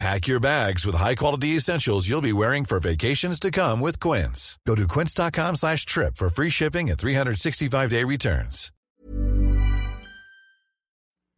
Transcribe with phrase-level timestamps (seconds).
[0.00, 4.58] Pack your bags with high-quality essentials you'll be wearing for vacations to come with Quince.
[4.66, 8.70] Go to quince.com slash trip for free shipping and 365-day returns.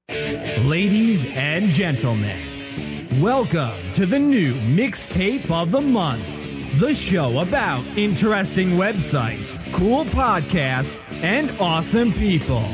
[0.09, 6.25] Ladies and gentlemen, welcome to the new mixtape of the month.
[6.81, 12.65] The show about interesting websites, cool podcasts, and awesome people.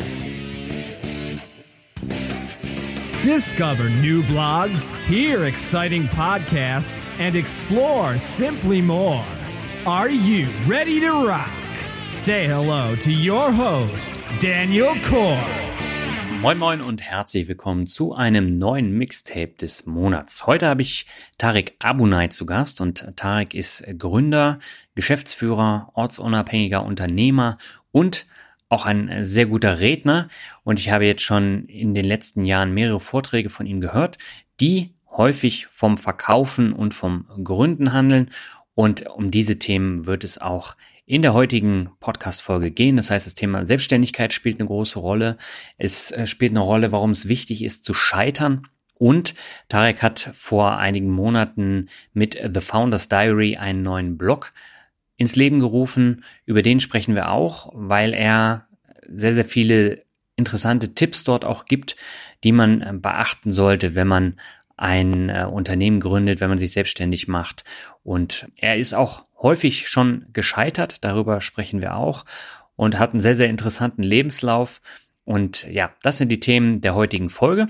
[3.23, 9.25] Discover new blogs, hear exciting podcasts, and explore simply more.
[9.87, 11.49] Are you ready to rock?
[12.09, 15.39] Say hello to your host, Daniel Core.
[16.41, 20.49] Moin Moin und herzlich willkommen zu einem neuen Mixtape des Monats.
[20.49, 21.07] Heute habe ich
[21.39, 24.59] Tarek Abunay zu Gast und Tarek ist Gründer,
[24.97, 27.59] Geschäftsführer, ortsunabhängiger Unternehmer
[27.93, 28.27] und
[28.73, 30.29] auch ein sehr guter Redner
[30.65, 34.17] und ich habe jetzt schon in den letzten Jahren mehrere Vorträge von ihm gehört,
[34.61, 38.31] die häufig vom Verkaufen und vom Gründen handeln
[38.75, 42.97] und um diese Themen wird es auch in der heutigen Podcast-Folge gehen.
[42.97, 45.37] Das heißt, das Thema Selbstständigkeit spielt eine große Rolle.
[45.77, 48.63] Es äh, spielt eine Rolle, warum es wichtig ist zu scheitern.
[48.95, 49.35] Und
[49.69, 54.55] Tarek hat vor einigen Monaten mit The Founder's Diary einen neuen Blog
[55.23, 56.25] ins Leben gerufen.
[56.45, 58.67] Über den sprechen wir auch, weil er
[59.09, 60.03] sehr, sehr viele
[60.37, 61.97] interessante Tipps dort auch gibt,
[62.45, 64.37] die man äh, beachten sollte, wenn man
[64.77, 67.65] ein äh, Unternehmen gründet, wenn man sich selbstständig macht.
[68.03, 72.25] Und er ist auch häufig schon gescheitert, darüber sprechen wir auch,
[72.75, 74.81] und hat einen sehr, sehr interessanten Lebenslauf.
[75.25, 77.69] Und ja, das sind die Themen der heutigen Folge.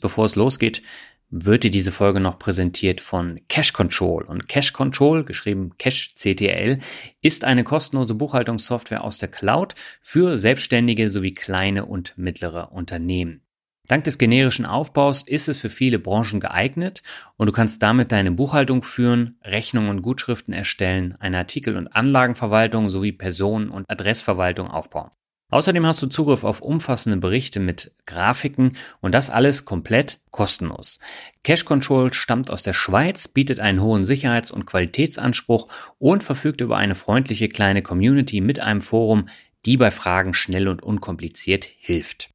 [0.00, 0.82] Bevor es losgeht,
[1.30, 4.24] wird dir diese Folge noch präsentiert von Cash Control.
[4.24, 6.80] Und Cash Control, geschrieben Cash CTL,
[7.22, 13.42] ist eine kostenlose Buchhaltungssoftware aus der Cloud für selbstständige sowie kleine und mittlere Unternehmen.
[13.86, 17.02] Dank des generischen Aufbaus ist es für viele Branchen geeignet
[17.36, 22.88] und du kannst damit deine Buchhaltung führen, Rechnungen und Gutschriften erstellen, eine Artikel- und Anlagenverwaltung
[22.88, 25.10] sowie Personen- und Adressverwaltung aufbauen.
[25.50, 31.00] Außerdem hast du Zugriff auf umfassende Berichte mit Grafiken und das alles komplett kostenlos.
[31.42, 35.68] Cash Control stammt aus der Schweiz, bietet einen hohen Sicherheits- und Qualitätsanspruch
[35.98, 39.26] und verfügt über eine freundliche kleine Community mit einem Forum,
[39.66, 42.30] die bei Fragen schnell und unkompliziert hilft.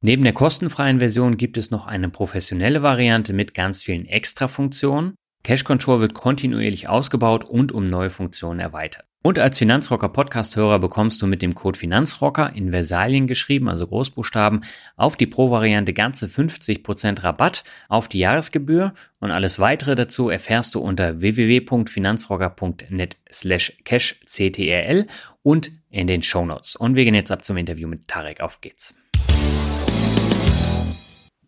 [0.00, 5.14] Neben der kostenfreien Version gibt es noch eine professionelle Variante mit ganz vielen Extra-Funktionen.
[5.42, 9.07] Cash Control wird kontinuierlich ausgebaut und um neue Funktionen erweitert.
[9.22, 14.60] Und als Finanzrocker Podcast-Hörer bekommst du mit dem Code Finanzrocker in Versalien geschrieben, also Großbuchstaben,
[14.96, 20.80] auf die Pro-Variante ganze 50% Rabatt auf die Jahresgebühr und alles weitere dazu erfährst du
[20.80, 25.06] unter www.finanzrocker.net slash cashctrl
[25.42, 26.76] und in den Shownotes.
[26.76, 28.40] Und wir gehen jetzt ab zum Interview mit Tarek.
[28.40, 28.94] Auf geht's.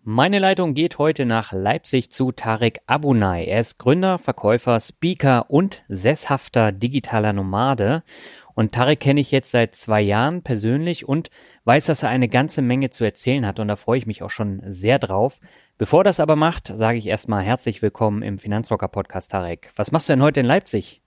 [0.02, 3.44] Meine Leitung geht heute nach Leipzig zu Tarek Abunay.
[3.44, 8.02] Er ist Gründer, Verkäufer, Speaker und sesshafter digitaler Nomade.
[8.54, 11.28] Und Tarek kenne ich jetzt seit zwei Jahren persönlich und
[11.64, 14.30] weiß, dass er eine ganze Menge zu erzählen hat und da freue ich mich auch
[14.30, 15.38] schon sehr drauf.
[15.76, 19.70] Bevor das aber macht, sage ich erstmal herzlich willkommen im Finanzrocker Podcast, Tarek.
[19.76, 21.02] Was machst du denn heute in Leipzig?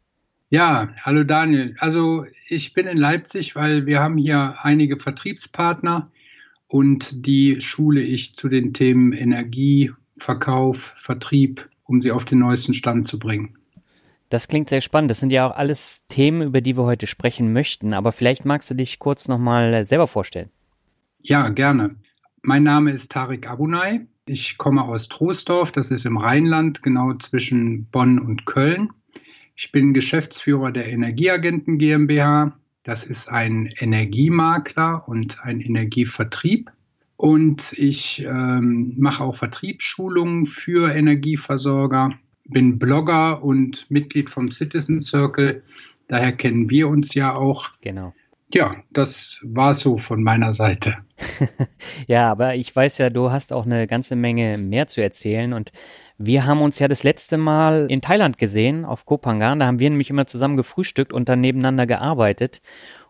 [0.51, 1.75] Ja, hallo Daniel.
[1.79, 6.11] Also ich bin in Leipzig, weil wir haben hier einige Vertriebspartner
[6.73, 12.73] und die schule ich zu den Themen Energie, Verkauf, Vertrieb, um sie auf den neuesten
[12.73, 13.59] Stand zu bringen.
[14.29, 15.11] Das klingt sehr spannend.
[15.11, 17.93] Das sind ja auch alles Themen, über die wir heute sprechen möchten.
[17.93, 20.49] Aber vielleicht magst du dich kurz nochmal selber vorstellen.
[21.21, 21.95] Ja, gerne.
[22.41, 24.07] Mein Name ist Tarek Abunay.
[24.25, 28.89] Ich komme aus Troisdorf, das ist im Rheinland, genau zwischen Bonn und Köln.
[29.55, 32.57] Ich bin Geschäftsführer der Energieagenten GmbH.
[32.83, 36.71] Das ist ein Energiemakler und ein Energievertrieb.
[37.15, 42.11] Und ich ähm, mache auch Vertriebsschulungen für Energieversorger,
[42.45, 45.63] bin Blogger und Mitglied vom Citizen Circle.
[46.09, 47.69] Daher kennen wir uns ja auch.
[47.81, 48.13] Genau.
[48.53, 50.97] Ja, das war so von meiner Seite.
[52.07, 55.71] ja, aber ich weiß ja, du hast auch eine ganze Menge mehr zu erzählen und
[56.19, 59.59] wir haben uns ja das letzte Mal in Thailand gesehen, auf Kopangan.
[59.59, 62.61] Da haben wir nämlich immer zusammen gefrühstückt und dann nebeneinander gearbeitet.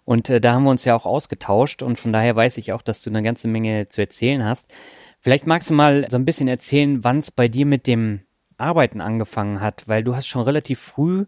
[0.06, 2.82] Und äh, da haben wir uns ja auch ausgetauscht und von daher weiß ich auch,
[2.82, 4.72] dass du eine ganze Menge zu erzählen hast.
[5.20, 8.22] Vielleicht magst du mal so ein bisschen erzählen, wann es bei dir mit dem
[8.58, 11.26] Arbeiten angefangen hat, weil du hast schon relativ früh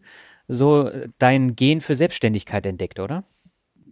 [0.48, 0.90] so
[1.20, 3.26] dein Gen für Selbstständigkeit entdeckt, oder?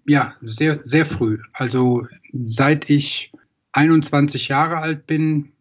[0.05, 1.39] Ja, sehr, sehr früh.
[1.53, 3.31] Also seit ich
[3.71, 5.53] 21 Jahre alt bin,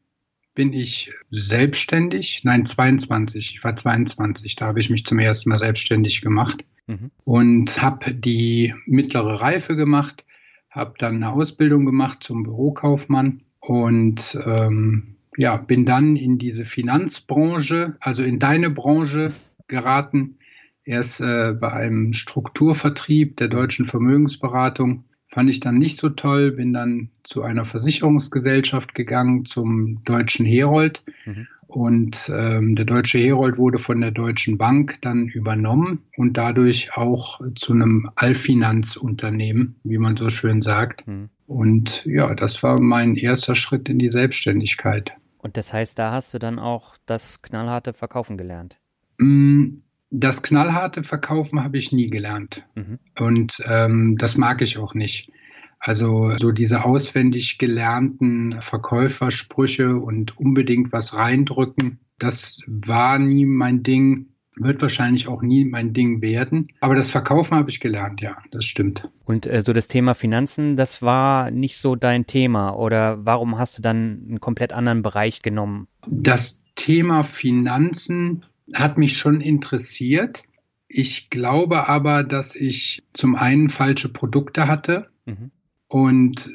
[0.55, 2.43] bin ich selbstständig.
[2.44, 3.55] Nein, 22.
[3.56, 4.56] Ich war 22.
[4.56, 7.11] Da habe ich mich zum ersten Mal selbstständig gemacht mhm.
[7.25, 10.25] und habe die mittlere Reife gemacht,
[10.71, 17.97] habe dann eine Ausbildung gemacht zum Bürokaufmann und ähm, ja, bin dann in diese Finanzbranche,
[18.00, 19.33] also in deine Branche
[19.69, 20.37] geraten.
[20.84, 26.75] Erst äh, bei einem Strukturvertrieb der deutschen Vermögensberatung Fand ich dann nicht so toll, bin
[26.75, 31.02] dann zu einer Versicherungsgesellschaft gegangen, zum Deutschen Herold.
[31.25, 31.46] Mhm.
[31.69, 37.40] Und ähm, der Deutsche Herold wurde von der Deutschen Bank dann übernommen und dadurch auch
[37.55, 41.06] zu einem Allfinanzunternehmen, wie man so schön sagt.
[41.06, 41.31] Mhm.
[41.46, 45.14] Und ja, das war mein erster Schritt in die Selbstständigkeit.
[45.38, 48.76] Und das heißt, da hast du dann auch das knallharte Verkaufen gelernt?
[49.17, 49.76] Mm,
[50.12, 52.64] das knallharte Verkaufen habe ich nie gelernt.
[52.75, 52.99] Mhm.
[53.19, 55.32] Und ähm, das mag ich auch nicht.
[55.81, 64.29] Also so diese auswendig gelernten Verkäufersprüche und unbedingt was reindrücken, das war nie mein Ding,
[64.56, 66.69] wird wahrscheinlich auch nie mein Ding werden.
[66.81, 69.08] Aber das Verkaufen habe ich gelernt, ja, das stimmt.
[69.25, 73.79] Und äh, so das Thema Finanzen, das war nicht so dein Thema oder warum hast
[73.79, 75.88] du dann einen komplett anderen Bereich genommen?
[76.06, 80.42] Das Thema Finanzen hat mich schon interessiert.
[80.88, 85.50] Ich glaube aber, dass ich zum einen falsche Produkte hatte mhm.
[85.88, 86.52] und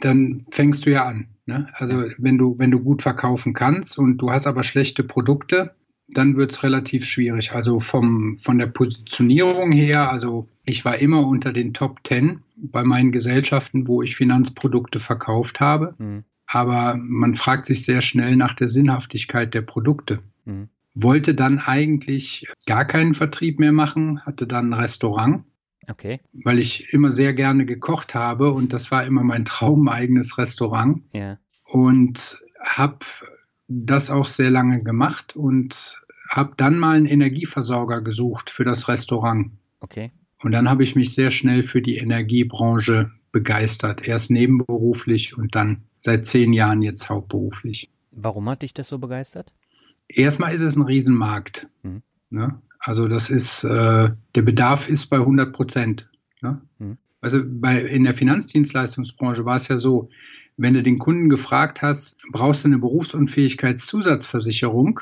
[0.00, 1.28] dann fängst du ja an.
[1.46, 1.68] Ne?
[1.74, 5.74] Also wenn du, wenn du gut verkaufen kannst und du hast aber schlechte Produkte,
[6.08, 7.52] dann wird es relativ schwierig.
[7.52, 12.84] Also vom, von der Positionierung her, also ich war immer unter den Top 10 bei
[12.84, 15.94] meinen Gesellschaften, wo ich Finanzprodukte verkauft habe.
[15.98, 16.24] Mhm.
[16.46, 20.20] Aber man fragt sich sehr schnell nach der Sinnhaftigkeit der Produkte.
[20.44, 25.44] Mhm wollte dann eigentlich gar keinen Vertrieb mehr machen, hatte dann ein Restaurant.
[25.88, 26.20] Okay.
[26.32, 31.02] Weil ich immer sehr gerne gekocht habe und das war immer mein Traum, eigenes Restaurant.
[31.12, 31.38] Ja.
[31.64, 33.04] Und habe
[33.68, 36.00] das auch sehr lange gemacht und
[36.30, 39.50] habe dann mal einen Energieversorger gesucht für das Restaurant.
[39.80, 40.10] Okay.
[40.42, 44.06] Und dann habe ich mich sehr schnell für die Energiebranche begeistert.
[44.06, 47.90] Erst nebenberuflich und dann seit zehn Jahren jetzt hauptberuflich.
[48.10, 49.52] Warum hat dich das so begeistert?
[50.08, 51.68] Erstmal ist es ein Riesenmarkt.
[51.82, 52.02] Mhm.
[52.30, 52.60] Ne?
[52.78, 56.08] Also das ist, äh, der Bedarf ist bei 100 Prozent.
[56.42, 56.60] Ne?
[56.78, 56.98] Mhm.
[57.20, 60.10] Also bei, in der Finanzdienstleistungsbranche war es ja so,
[60.56, 65.00] wenn du den Kunden gefragt hast, brauchst du eine Berufsunfähigkeitszusatzversicherung?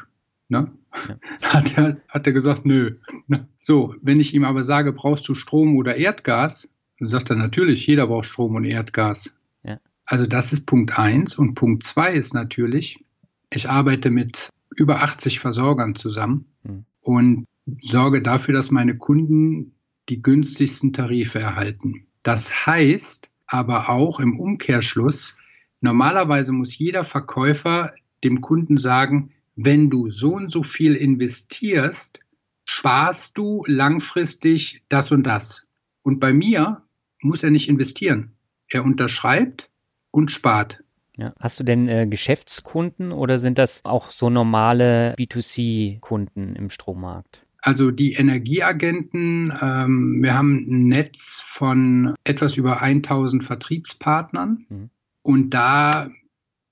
[0.49, 0.71] Ne?
[1.09, 1.17] Ja.
[1.43, 2.97] Hat, er, hat er gesagt, nö.
[3.27, 3.47] Ne?
[3.59, 6.69] So, wenn ich ihm aber sage, brauchst du Strom oder Erdgas,
[6.99, 9.33] dann sagt er natürlich, jeder braucht Strom und Erdgas.
[9.65, 9.81] Ja.
[10.05, 11.39] Also das ist Punkt eins.
[11.39, 13.03] Und Punkt zwei ist natürlich,
[13.51, 16.85] ich arbeite mit über 80 Versorgern zusammen mhm.
[17.01, 17.47] und
[17.81, 19.75] sorge dafür, dass meine Kunden
[20.09, 22.07] die günstigsten Tarife erhalten.
[22.23, 25.37] Das heißt aber auch im Umkehrschluss,
[25.81, 27.93] normalerweise muss jeder Verkäufer
[28.25, 32.21] dem Kunden sagen, wenn du so und so viel investierst,
[32.65, 35.67] sparst du langfristig das und das.
[36.03, 36.83] Und bei mir
[37.21, 38.33] muss er nicht investieren.
[38.69, 39.71] Er unterschreibt
[40.11, 40.83] und spart.
[41.17, 41.35] Ja.
[41.39, 47.45] Hast du denn äh, Geschäftskunden oder sind das auch so normale B2C-Kunden im Strommarkt?
[47.59, 54.91] Also die Energieagenten, ähm, wir haben ein Netz von etwas über 1000 Vertriebspartnern mhm.
[55.23, 56.11] und da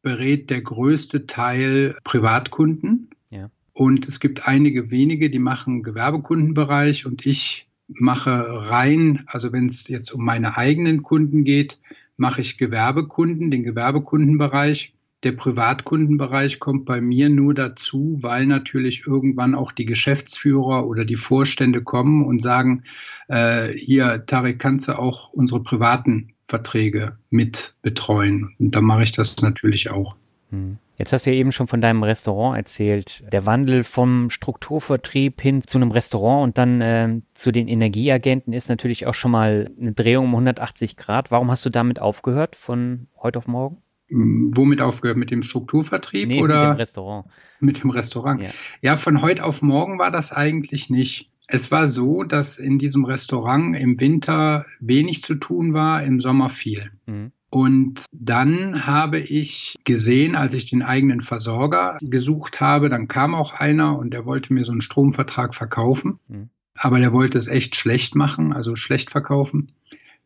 [0.02, 3.10] berät der größte Teil Privatkunden.
[3.30, 3.50] Ja.
[3.72, 9.86] Und es gibt einige wenige, die machen Gewerbekundenbereich und ich mache rein, also wenn es
[9.88, 11.78] jetzt um meine eigenen Kunden geht,
[12.20, 14.92] mache ich Gewerbekunden, den Gewerbekundenbereich.
[15.22, 21.16] Der Privatkundenbereich kommt bei mir nur dazu, weil natürlich irgendwann auch die Geschäftsführer oder die
[21.16, 22.84] Vorstände kommen und sagen,
[23.28, 28.54] äh, hier, Tarek, kannst du auch unsere privaten Verträge mit betreuen?
[28.58, 30.14] Und da mache ich das natürlich auch.
[30.50, 30.78] Hm.
[31.00, 33.24] Jetzt hast du ja eben schon von deinem Restaurant erzählt.
[33.32, 38.68] Der Wandel vom Strukturvertrieb hin zu einem Restaurant und dann äh, zu den Energieagenten ist
[38.68, 41.30] natürlich auch schon mal eine Drehung um 180 Grad.
[41.30, 43.78] Warum hast du damit aufgehört von heute auf morgen?
[44.10, 45.16] Womit aufgehört?
[45.16, 46.68] Mit dem Strukturvertrieb nee, oder?
[46.68, 47.26] Mit dem Restaurant.
[47.60, 48.42] Mit dem Restaurant.
[48.42, 48.50] Ja.
[48.82, 51.30] ja, von heute auf morgen war das eigentlich nicht.
[51.46, 56.50] Es war so, dass in diesem Restaurant im Winter wenig zu tun war, im Sommer
[56.50, 56.90] viel.
[57.06, 57.32] Mhm.
[57.50, 63.52] Und dann habe ich gesehen, als ich den eigenen Versorger gesucht habe, dann kam auch
[63.52, 66.20] einer und der wollte mir so einen Stromvertrag verkaufen.
[66.28, 66.48] Mhm.
[66.74, 69.72] Aber der wollte es echt schlecht machen, also schlecht verkaufen.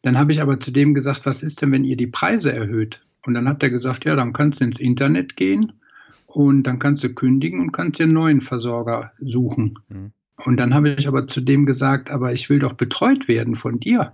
[0.03, 3.01] Dann habe ich aber zu dem gesagt, was ist denn, wenn ihr die Preise erhöht?
[3.25, 5.73] Und dann hat er gesagt, ja, dann kannst du ins Internet gehen
[6.27, 9.79] und dann kannst du kündigen und kannst dir einen neuen Versorger suchen.
[9.89, 10.13] Mhm.
[10.45, 13.81] Und dann habe ich aber zu dem gesagt, aber ich will doch betreut werden von
[13.81, 14.13] dir.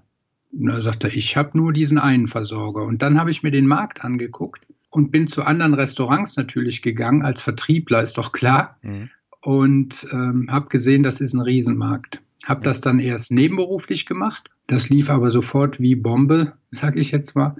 [0.52, 2.85] Und da sagt er, ich habe nur diesen einen Versorger.
[2.85, 7.23] Und dann habe ich mir den Markt angeguckt und bin zu anderen Restaurants natürlich gegangen,
[7.23, 8.76] als Vertriebler, ist doch klar.
[8.83, 9.11] Mhm.
[9.42, 12.21] Und ähm, habe gesehen, das ist ein Riesenmarkt.
[12.45, 14.50] Habe das dann erst nebenberuflich gemacht.
[14.66, 17.57] Das lief aber sofort wie Bombe, sage ich jetzt mal,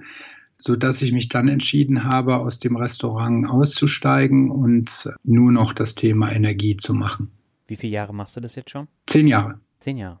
[0.57, 5.95] so dass ich mich dann entschieden habe, aus dem Restaurant auszusteigen und nur noch das
[5.95, 7.31] Thema Energie zu machen.
[7.67, 8.87] Wie viele Jahre machst du das jetzt schon?
[9.07, 9.59] Zehn Jahre.
[9.79, 10.19] Zehn Jahre.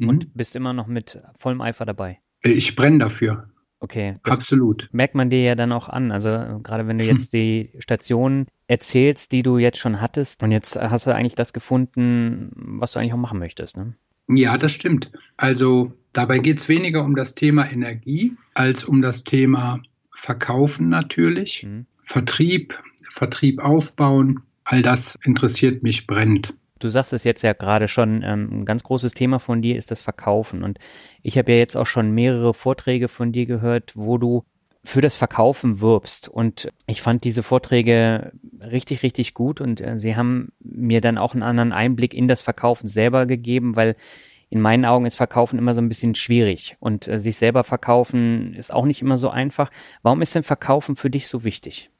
[0.00, 0.08] Mhm.
[0.08, 2.18] Und bist immer noch mit vollem Eifer dabei?
[2.42, 3.48] Ich brenne dafür.
[3.80, 4.16] Okay.
[4.24, 4.88] Absolut.
[4.92, 6.12] Merkt man dir ja dann auch an.
[6.12, 6.28] Also
[6.62, 11.06] gerade wenn du jetzt die Station erzählst, die du jetzt schon hattest und jetzt hast
[11.06, 13.76] du eigentlich das gefunden, was du eigentlich auch machen möchtest.
[13.76, 13.94] Ne?
[14.28, 15.10] Ja, das stimmt.
[15.36, 19.82] Also dabei geht es weniger um das Thema Energie als um das Thema
[20.14, 21.64] Verkaufen natürlich.
[21.64, 21.86] Mhm.
[22.02, 22.78] Vertrieb,
[23.10, 26.54] Vertrieb aufbauen, all das interessiert mich brennend.
[26.80, 29.90] Du sagst es jetzt ja gerade schon, ähm, ein ganz großes Thema von dir ist
[29.90, 30.64] das Verkaufen.
[30.64, 30.78] Und
[31.22, 34.44] ich habe ja jetzt auch schon mehrere Vorträge von dir gehört, wo du
[34.82, 36.28] für das Verkaufen wirbst.
[36.28, 41.34] Und ich fand diese Vorträge richtig, richtig gut und äh, sie haben mir dann auch
[41.34, 43.96] einen anderen Einblick in das Verkaufen selber gegeben, weil
[44.48, 48.54] in meinen Augen ist Verkaufen immer so ein bisschen schwierig und äh, sich selber verkaufen
[48.54, 49.70] ist auch nicht immer so einfach.
[50.02, 51.90] Warum ist denn Verkaufen für dich so wichtig?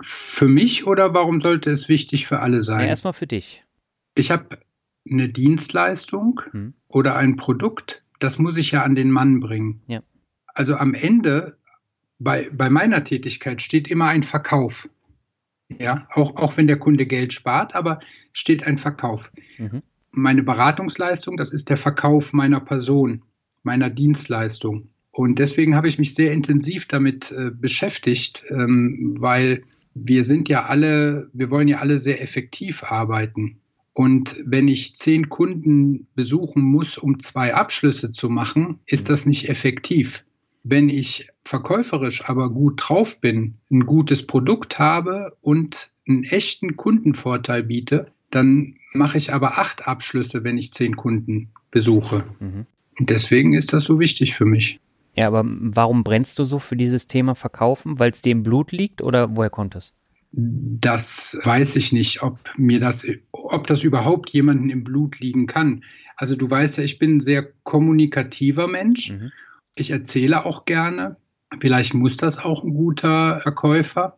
[0.00, 2.80] Für mich oder warum sollte es wichtig für alle sein?
[2.80, 3.63] Ja, erstmal für dich.
[4.14, 4.58] Ich habe
[5.10, 6.74] eine Dienstleistung hm.
[6.88, 9.82] oder ein Produkt, das muss ich ja an den Mann bringen.
[9.86, 10.02] Ja.
[10.46, 11.56] Also am Ende
[12.18, 14.88] bei, bei meiner Tätigkeit steht immer ein Verkauf.
[15.78, 18.00] Ja, auch, auch wenn der Kunde Geld spart, aber
[18.32, 19.32] steht ein Verkauf.
[19.58, 19.82] Mhm.
[20.10, 23.22] Meine Beratungsleistung, das ist der Verkauf meiner Person,
[23.62, 24.88] meiner Dienstleistung.
[25.10, 30.64] Und deswegen habe ich mich sehr intensiv damit äh, beschäftigt, ähm, weil wir sind ja
[30.64, 33.60] alle, wir wollen ja alle sehr effektiv arbeiten.
[33.94, 39.48] Und wenn ich zehn Kunden besuchen muss, um zwei Abschlüsse zu machen, ist das nicht
[39.48, 40.24] effektiv.
[40.64, 47.62] Wenn ich verkäuferisch aber gut drauf bin, ein gutes Produkt habe und einen echten Kundenvorteil
[47.62, 52.24] biete, dann mache ich aber acht Abschlüsse, wenn ich zehn Kunden besuche.
[52.40, 52.66] Mhm.
[52.98, 54.80] Und deswegen ist das so wichtig für mich.
[55.14, 58.00] Ja, aber warum brennst du so für dieses Thema Verkaufen?
[58.00, 59.94] Weil es dir im Blut liegt oder woher kommt es?
[60.36, 65.84] Das weiß ich nicht, ob mir das, ob das überhaupt jemanden im Blut liegen kann.
[66.16, 69.10] Also du weißt ja, ich bin ein sehr kommunikativer Mensch.
[69.10, 69.32] Mhm.
[69.74, 71.16] Ich erzähle auch gerne.
[71.60, 74.16] Vielleicht muss das auch ein guter Verkäufer.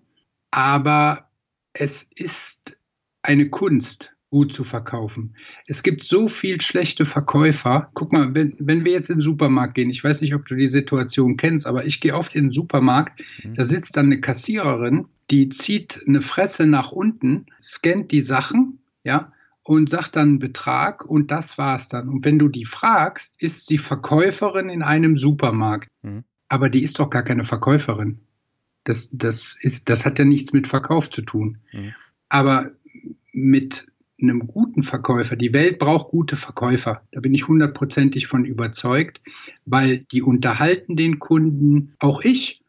[0.51, 1.29] Aber
[1.73, 2.79] es ist
[3.23, 5.37] eine Kunst, gut zu verkaufen.
[5.67, 7.91] Es gibt so viel schlechte Verkäufer.
[7.95, 10.55] Guck mal, wenn, wenn wir jetzt in den Supermarkt gehen, ich weiß nicht, ob du
[10.55, 13.55] die Situation kennst, aber ich gehe oft in den Supermarkt, mhm.
[13.55, 19.33] da sitzt dann eine Kassiererin, die zieht eine Fresse nach unten, scannt die Sachen, ja,
[19.63, 22.09] und sagt dann einen Betrag und das war's dann.
[22.09, 25.89] Und wenn du die fragst, ist sie Verkäuferin in einem Supermarkt.
[26.03, 26.23] Mhm.
[26.49, 28.21] Aber die ist doch gar keine Verkäuferin.
[28.85, 31.59] Das, das, ist, das hat ja nichts mit Verkauf zu tun.
[31.73, 31.95] Mhm.
[32.29, 32.71] Aber
[33.33, 33.89] mit
[34.23, 39.21] einem guten Verkäufer, die Welt braucht gute Verkäufer, da bin ich hundertprozentig von überzeugt,
[39.65, 42.63] weil die unterhalten den Kunden, auch ich,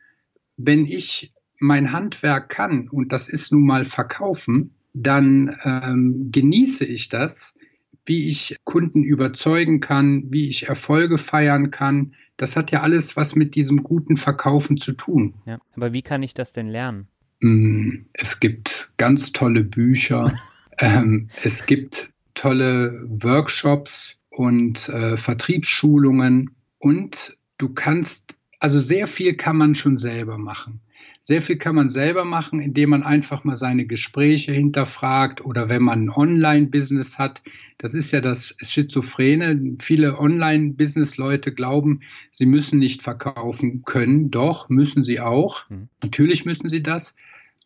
[0.58, 7.10] wenn ich mein Handwerk kann, und das ist nun mal verkaufen, dann ähm, genieße ich
[7.10, 7.58] das,
[8.06, 12.14] wie ich Kunden überzeugen kann, wie ich Erfolge feiern kann.
[12.38, 15.34] Das hat ja alles was mit diesem guten Verkaufen zu tun.
[15.46, 17.08] Ja, aber wie kann ich das denn lernen?
[17.42, 20.40] Mm, es gibt ganz tolle Bücher.
[20.80, 29.58] Ähm, es gibt tolle Workshops und äh, Vertriebsschulungen und du kannst, also sehr viel kann
[29.58, 30.80] man schon selber machen.
[31.22, 35.84] Sehr viel kann man selber machen, indem man einfach mal seine Gespräche hinterfragt oder wenn
[35.84, 37.42] man ein Online-Business hat.
[37.78, 39.76] Das ist ja das Schizophrene.
[39.80, 44.32] Viele Online-Business-Leute glauben, sie müssen nicht verkaufen können.
[44.32, 45.70] Doch, müssen sie auch.
[45.70, 45.90] Mhm.
[46.02, 47.16] Natürlich müssen sie das.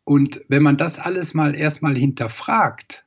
[0.03, 3.05] Und wenn man das alles mal erstmal hinterfragt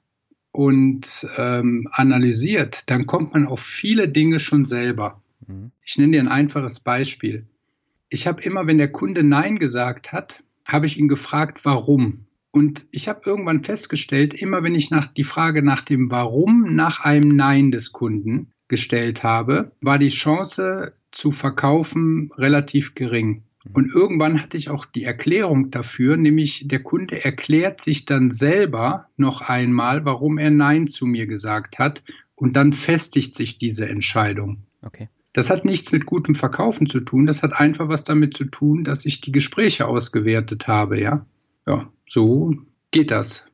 [0.52, 5.20] und ähm, analysiert, dann kommt man auf viele Dinge schon selber.
[5.46, 5.72] Mhm.
[5.84, 7.46] Ich nenne dir ein einfaches Beispiel.
[8.14, 12.26] Ich habe immer, wenn der Kunde Nein gesagt hat, habe ich ihn gefragt, warum.
[12.52, 17.00] Und ich habe irgendwann festgestellt, immer wenn ich nach die Frage nach dem Warum nach
[17.00, 23.42] einem Nein des Kunden gestellt habe, war die Chance zu verkaufen relativ gering.
[23.72, 29.08] Und irgendwann hatte ich auch die Erklärung dafür, nämlich der Kunde erklärt sich dann selber
[29.16, 32.04] noch einmal, warum er Nein zu mir gesagt hat.
[32.36, 34.58] Und dann festigt sich diese Entscheidung.
[34.82, 35.08] Okay.
[35.34, 37.26] Das hat nichts mit gutem Verkaufen zu tun.
[37.26, 41.26] Das hat einfach was damit zu tun, dass ich die Gespräche ausgewertet habe, ja.
[41.66, 42.54] Ja, so
[42.92, 43.44] geht das.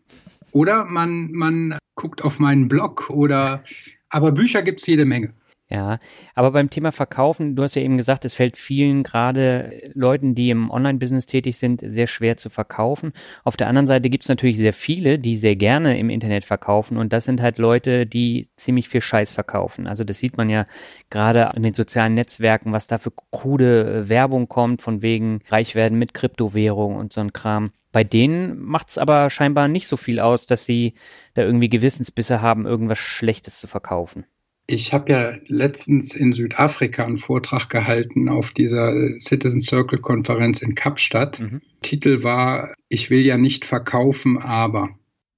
[0.52, 3.64] Oder man, man guckt auf meinen Blog oder,
[4.10, 5.32] aber Bücher gibt es jede Menge.
[5.72, 6.00] Ja,
[6.34, 10.50] aber beim Thema Verkaufen, du hast ja eben gesagt, es fällt vielen gerade Leuten, die
[10.50, 13.12] im Online-Business tätig sind, sehr schwer zu verkaufen.
[13.44, 16.96] Auf der anderen Seite gibt es natürlich sehr viele, die sehr gerne im Internet verkaufen
[16.96, 19.86] und das sind halt Leute, die ziemlich viel Scheiß verkaufen.
[19.86, 20.66] Also das sieht man ja
[21.08, 26.00] gerade in den sozialen Netzwerken, was da für krude Werbung kommt, von wegen reich werden
[26.00, 27.70] mit Kryptowährung und so ein Kram.
[27.92, 30.94] Bei denen macht es aber scheinbar nicht so viel aus, dass sie
[31.34, 34.24] da irgendwie Gewissensbisse haben, irgendwas Schlechtes zu verkaufen.
[34.72, 40.76] Ich habe ja letztens in Südafrika einen Vortrag gehalten auf dieser Citizen Circle Konferenz in
[40.76, 41.40] Kapstadt.
[41.40, 41.60] Mhm.
[41.82, 44.90] Titel war Ich will ja nicht verkaufen, aber.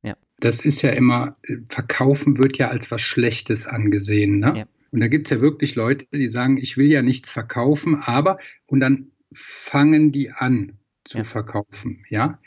[0.02, 0.16] Ja.
[0.38, 1.36] Das ist ja immer,
[1.70, 4.38] verkaufen wird ja als was Schlechtes angesehen.
[4.38, 4.52] Ne?
[4.54, 4.64] Ja.
[4.90, 8.38] Und da gibt es ja wirklich Leute, die sagen, ich will ja nichts verkaufen, aber,
[8.66, 11.24] und dann fangen die an zu ja.
[11.24, 12.04] verkaufen.
[12.10, 12.38] Ja.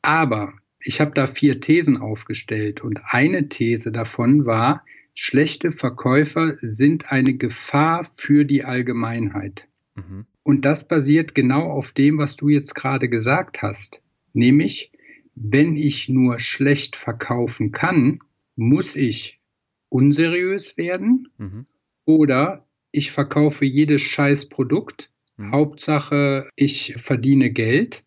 [0.00, 7.12] Aber ich habe da vier Thesen aufgestellt und eine These davon war, Schlechte Verkäufer sind
[7.12, 9.68] eine Gefahr für die Allgemeinheit.
[9.94, 10.26] Mhm.
[10.42, 14.02] Und das basiert genau auf dem, was du jetzt gerade gesagt hast.
[14.32, 14.92] Nämlich,
[15.34, 18.18] wenn ich nur schlecht verkaufen kann,
[18.56, 19.40] muss ich
[19.88, 21.66] unseriös werden mhm.
[22.04, 25.10] oder ich verkaufe jedes Scheißprodukt.
[25.36, 25.52] Mhm.
[25.52, 28.04] Hauptsache, ich verdiene Geld.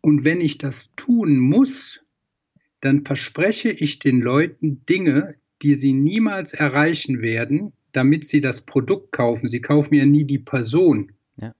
[0.00, 2.04] Und wenn ich das tun muss,
[2.80, 9.12] dann verspreche ich den Leuten Dinge, die sie niemals erreichen werden, damit sie das Produkt
[9.12, 9.48] kaufen.
[9.48, 11.12] Sie kaufen ja nie die Person.
[11.36, 11.54] Ja.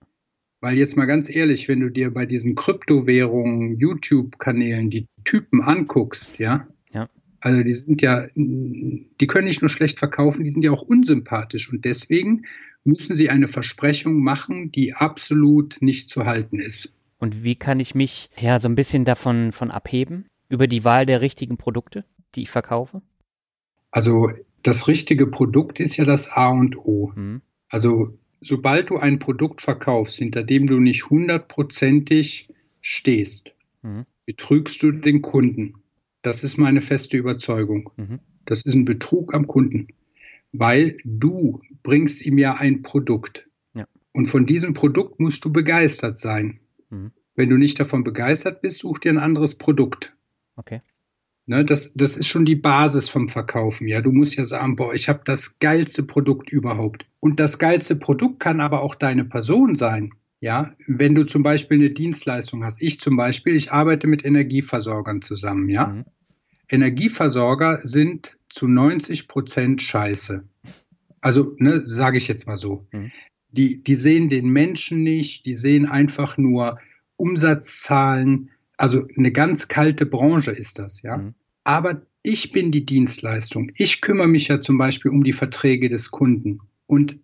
[0.60, 6.38] Weil jetzt mal ganz ehrlich, wenn du dir bei diesen Kryptowährungen, YouTube-Kanälen die Typen anguckst,
[6.38, 7.08] ja, ja,
[7.40, 11.72] also die sind ja, die können nicht nur schlecht verkaufen, die sind ja auch unsympathisch
[11.72, 12.44] und deswegen
[12.84, 16.92] müssen sie eine Versprechung machen, die absolut nicht zu halten ist.
[17.18, 20.26] Und wie kann ich mich ja so ein bisschen davon von abheben?
[20.48, 22.04] Über die Wahl der richtigen Produkte,
[22.34, 23.00] die ich verkaufe?
[23.92, 24.30] Also
[24.62, 27.12] das richtige Produkt ist ja das A und O.
[27.14, 27.42] Mhm.
[27.68, 32.48] Also sobald du ein Produkt verkaufst, hinter dem du nicht hundertprozentig
[32.80, 34.06] stehst, mhm.
[34.26, 35.74] betrügst du den Kunden.
[36.22, 37.90] Das ist meine feste Überzeugung.
[37.96, 38.18] Mhm.
[38.44, 39.88] Das ist ein Betrug am Kunden,
[40.52, 43.48] weil du bringst ihm ja ein Produkt.
[43.74, 43.86] Ja.
[44.12, 46.60] Und von diesem Produkt musst du begeistert sein.
[46.90, 47.12] Mhm.
[47.34, 50.14] Wenn du nicht davon begeistert bist, such dir ein anderes Produkt.
[50.56, 50.80] Okay.
[51.52, 53.86] Ne, das, das ist schon die Basis vom Verkaufen.
[53.86, 57.04] Ja, du musst ja sagen, boah, ich habe das geilste Produkt überhaupt.
[57.20, 60.14] Und das geilste Produkt kann aber auch deine Person sein.
[60.40, 62.80] Ja, wenn du zum Beispiel eine Dienstleistung hast.
[62.80, 65.68] Ich zum Beispiel, ich arbeite mit Energieversorgern zusammen.
[65.68, 66.04] Ja, mhm.
[66.70, 70.44] Energieversorger sind zu 90 Prozent Scheiße.
[71.20, 72.86] Also, ne, sage ich jetzt mal so.
[72.92, 73.12] Mhm.
[73.50, 76.78] Die, die sehen den Menschen nicht, die sehen einfach nur
[77.16, 81.18] Umsatzzahlen, also eine ganz kalte Branche ist das, ja.
[81.18, 81.34] Mhm.
[81.64, 83.70] Aber ich bin die Dienstleistung.
[83.76, 86.60] Ich kümmere mich ja zum Beispiel um die Verträge des Kunden.
[86.86, 87.18] Und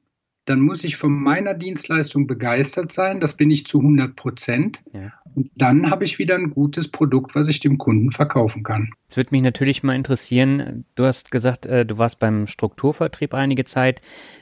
[0.45, 3.21] dann muss ich von meiner Dienstleistung begeistert sein.
[3.21, 4.81] Das bin ich zu 100 Prozent.
[4.95, 5.13] Ja.
[5.35, 8.91] Und dann habe ich wieder ein gutes Produkt, was ich dem Kunden verkaufen kann.
[9.09, 10.87] Es würde mich natürlich mal interessieren.
[10.95, 14.01] Du hast gesagt, äh, du warst beim Strukturvertrieb einige Zeit.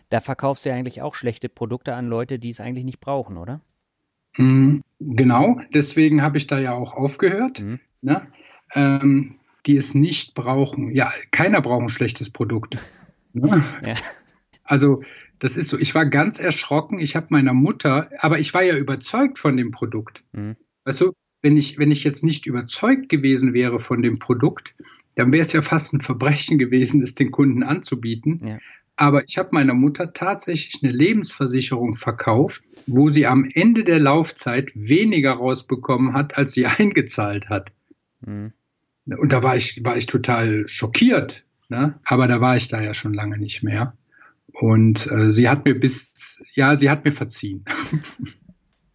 [0.09, 3.37] Da verkaufst du ja eigentlich auch schlechte Produkte an Leute, die es eigentlich nicht brauchen,
[3.37, 3.61] oder?
[4.37, 7.81] Mhm, genau, deswegen habe ich da ja auch aufgehört, mhm.
[8.03, 8.27] ne?
[8.75, 10.93] ähm, die es nicht brauchen.
[10.93, 12.77] Ja, keiner braucht ein schlechtes Produkt.
[13.33, 13.63] Ne?
[13.85, 13.95] Ja.
[14.65, 15.03] Also
[15.39, 18.77] das ist so, ich war ganz erschrocken, ich habe meiner Mutter, aber ich war ja
[18.77, 20.23] überzeugt von dem Produkt.
[20.33, 20.57] Mhm.
[20.85, 24.75] Weißt du, wenn ich, wenn ich jetzt nicht überzeugt gewesen wäre von dem Produkt,
[25.15, 28.47] dann wäre es ja fast ein Verbrechen gewesen, es den Kunden anzubieten.
[28.47, 28.59] Ja.
[28.97, 34.71] Aber ich habe meiner Mutter tatsächlich eine Lebensversicherung verkauft, wo sie am Ende der Laufzeit
[34.75, 37.73] weniger rausbekommen hat, als sie eingezahlt hat.
[38.21, 38.53] Mhm.
[39.07, 41.45] Und da war ich, war ich total schockiert.
[41.69, 41.99] Ne?
[42.05, 43.97] Aber da war ich da ja schon lange nicht mehr.
[44.53, 47.65] Und äh, sie hat mir bis, ja, sie hat mir verziehen.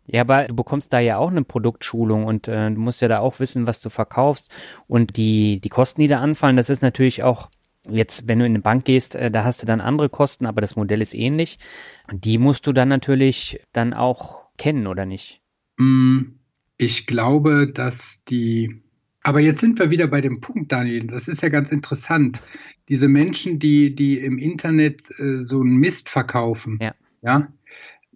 [0.08, 3.20] Ja, aber du bekommst da ja auch eine Produktschulung und äh, du musst ja da
[3.20, 4.52] auch wissen, was du verkaufst.
[4.88, 7.50] Und die, die Kosten, die da anfallen, das ist natürlich auch
[7.90, 10.62] Jetzt, wenn du in eine Bank gehst, äh, da hast du dann andere Kosten, aber
[10.62, 11.58] das Modell ist ähnlich.
[12.12, 15.42] Die musst du dann natürlich dann auch kennen, oder nicht?
[15.78, 16.36] Mm,
[16.78, 18.84] ich glaube, dass die.
[19.24, 21.06] Aber jetzt sind wir wieder bei dem Punkt, Daniel.
[21.08, 22.42] Das ist ja ganz interessant.
[22.90, 26.96] Diese Menschen, die, die im Internet äh, so einen Mist verkaufen, ja.
[27.22, 27.48] ja,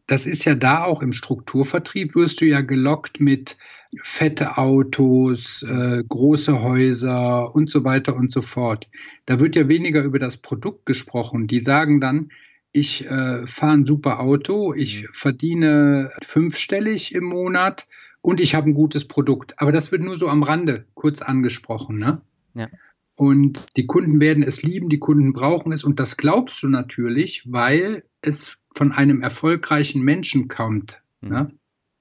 [0.07, 3.57] das ist ja da auch im Strukturvertrieb, wirst du ja gelockt mit
[4.01, 8.89] fette Autos, äh, große Häuser und so weiter und so fort.
[9.25, 11.47] Da wird ja weniger über das Produkt gesprochen.
[11.47, 12.29] Die sagen dann,
[12.71, 15.07] ich äh, fahre ein super Auto, ich mhm.
[15.11, 17.87] verdiene fünfstellig im Monat
[18.25, 19.53] und ich habe ein gutes Produkt.
[19.61, 21.97] Aber das wird nur so am Rande kurz angesprochen.
[21.97, 22.21] Ne?
[22.55, 22.69] Ja.
[23.15, 27.43] und die Kunden werden es lieben, die Kunden brauchen es und das glaubst du natürlich,
[27.51, 31.01] weil es von einem erfolgreichen Menschen kommt.
[31.21, 31.29] Mhm.
[31.29, 31.51] Ne?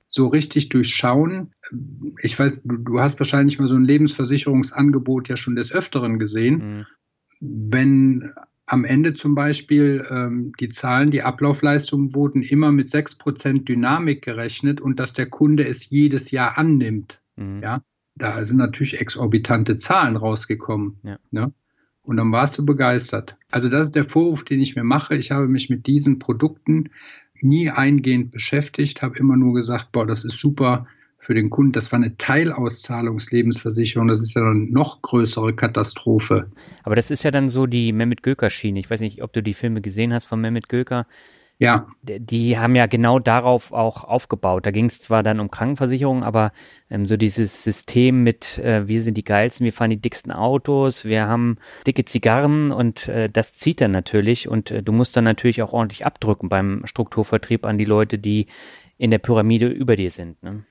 [0.09, 1.53] So richtig durchschauen.
[2.23, 6.79] Ich weiß, du, du, hast wahrscheinlich mal so ein Lebensversicherungsangebot ja schon des Öfteren gesehen.
[6.79, 6.87] Mhm.
[7.41, 8.33] Wenn
[8.67, 14.81] am Ende zum Beispiel ähm, die Zahlen, die Ablaufleistungen wurden immer mit 6% Dynamik gerechnet
[14.81, 17.21] und dass der Kunde es jedes Jahr annimmt.
[17.37, 17.63] Mhm.
[17.63, 17.83] Ja,
[18.15, 20.99] da sind natürlich exorbitante Zahlen rausgekommen.
[21.03, 21.19] Ja.
[21.31, 21.53] Ne?
[22.03, 23.37] Und dann warst du begeistert.
[23.51, 25.15] Also das ist der Vorwurf, den ich mir mache.
[25.17, 26.91] Ich habe mich mit diesen Produkten
[27.41, 30.87] nie eingehend beschäftigt, habe immer nur gesagt, boah, das ist super
[31.25, 31.73] für den Kunden.
[31.73, 34.09] Das war eine Teilauszahlungslebensversicherung.
[34.09, 36.51] Das ist ja eine noch größere Katastrophe.
[36.83, 38.79] Aber das ist ja dann so die Mehmet Göker-Schiene.
[38.79, 41.07] Ich weiß nicht, ob du die Filme gesehen hast von Mehmet Göker.
[41.59, 41.87] Ja.
[42.03, 44.67] Die haben ja genau darauf auch aufgebaut.
[44.67, 46.53] Da ging es zwar dann um Krankenversicherung, aber
[46.91, 51.05] ähm, so dieses System mit, äh, wir sind die geilsten, wir fahren die dicksten Autos,
[51.05, 55.25] wir haben dicke Zigarren und äh, das zieht dann natürlich und äh, du musst dann
[55.25, 58.49] natürlich auch ordentlich abdrücken beim Strukturvertrieb an die Leute, die
[58.99, 60.43] in der Pyramide über dir sind.
[60.43, 60.65] Ne?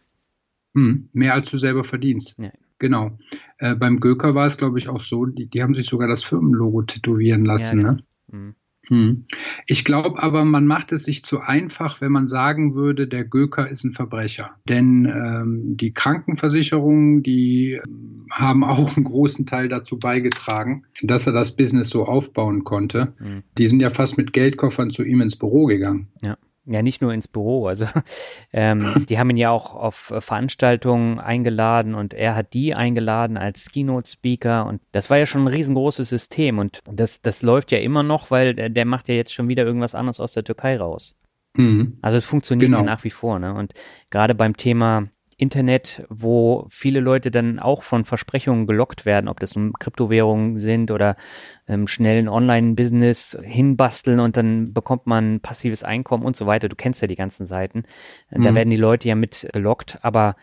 [0.74, 2.36] Hm, mehr als du selber verdienst.
[2.38, 2.52] Ja.
[2.80, 3.18] Genau.
[3.60, 6.24] Äh, beim Göker war es, glaube ich, auch so, die, die, haben sich sogar das
[6.24, 7.80] Firmenlogo tätowieren lassen.
[7.80, 8.04] Ja, ne?
[8.32, 8.56] Hm.
[8.88, 9.26] Hm.
[9.66, 13.70] Ich glaube aber, man macht es sich zu einfach, wenn man sagen würde, der Göker
[13.70, 14.52] ist ein Verbrecher.
[14.68, 21.34] Denn ähm, die Krankenversicherungen, die ähm, haben auch einen großen Teil dazu beigetragen, dass er
[21.34, 23.14] das Business so aufbauen konnte.
[23.20, 23.44] Mhm.
[23.58, 26.10] Die sind ja fast mit Geldkoffern zu ihm ins Büro gegangen.
[26.22, 26.38] Ja.
[26.66, 27.68] Ja, nicht nur ins Büro.
[27.68, 27.88] Also
[28.54, 33.38] ähm, die haben ihn ja auch auf äh, Veranstaltungen eingeladen und er hat die eingeladen
[33.38, 37.80] als Keynote-Speaker und das war ja schon ein riesengroßes System und das, das läuft ja
[37.80, 40.78] immer noch, weil der, der macht ja jetzt schon wieder irgendwas anderes aus der Türkei
[40.78, 41.16] raus.
[41.56, 41.98] Mhm.
[42.02, 42.80] Also es funktioniert genau.
[42.80, 43.40] ja nach wie vor.
[43.40, 43.54] Ne?
[43.54, 43.74] Und
[44.10, 45.10] gerade beim Thema
[45.44, 50.90] Internet, wo viele Leute dann auch von Versprechungen gelockt werden, ob das nun Kryptowährungen sind
[50.90, 51.18] oder
[51.68, 56.70] ähm, schnell ein Online-Business hinbasteln und dann bekommt man passives Einkommen und so weiter.
[56.70, 57.84] Du kennst ja die ganzen Seiten.
[58.32, 58.44] Mhm.
[58.44, 60.38] Da werden die Leute ja mit gelockt, aber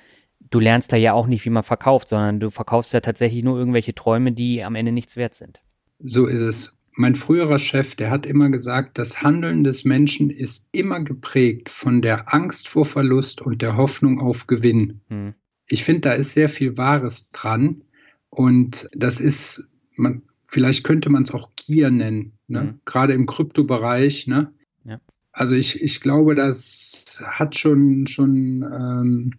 [0.51, 3.59] du lernst da ja auch nicht, wie man verkauft, sondern du verkaufst ja tatsächlich nur
[3.59, 5.63] irgendwelche Träume, die am Ende nichts wert sind.
[5.99, 10.68] So ist es mein früherer Chef, der hat immer gesagt, das Handeln des Menschen ist
[10.72, 15.00] immer geprägt von der Angst vor Verlust und der Hoffnung auf Gewinn.
[15.09, 15.35] Hm.
[15.68, 17.83] Ich finde, da ist sehr viel Wahres dran.
[18.29, 22.61] Und das ist, man, vielleicht könnte man es auch Gier nennen, ne?
[22.61, 22.81] Hm.
[22.85, 24.26] gerade im Kryptobereich.
[24.26, 24.53] Ne?
[24.85, 25.00] Ja.
[25.33, 29.33] Also ich, ich glaube, das hat schon, schon ähm,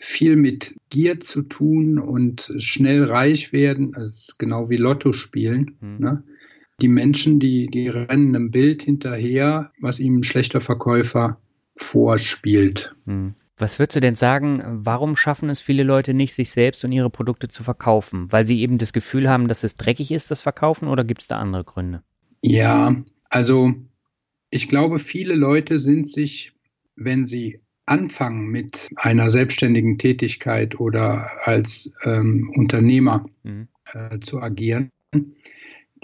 [0.00, 5.76] viel mit Gier zu tun und schnell reich werden, also genau wie Lotto spielen.
[5.80, 5.98] Hm.
[5.98, 6.24] Ne?
[6.80, 11.38] Die Menschen, die, die rennen einem Bild hinterher, was ihm ein schlechter Verkäufer
[11.76, 12.94] vorspielt.
[13.06, 13.34] Hm.
[13.58, 17.10] Was würdest du denn sagen, warum schaffen es viele Leute nicht, sich selbst und ihre
[17.10, 18.26] Produkte zu verkaufen?
[18.32, 21.28] Weil sie eben das Gefühl haben, dass es dreckig ist, das Verkaufen, oder gibt es
[21.28, 22.02] da andere Gründe?
[22.42, 22.96] Ja,
[23.28, 23.72] also
[24.50, 26.52] ich glaube, viele Leute sind sich,
[26.96, 33.68] wenn sie anfangen mit einer selbstständigen Tätigkeit oder als ähm, Unternehmer mhm.
[33.92, 34.90] äh, zu agieren,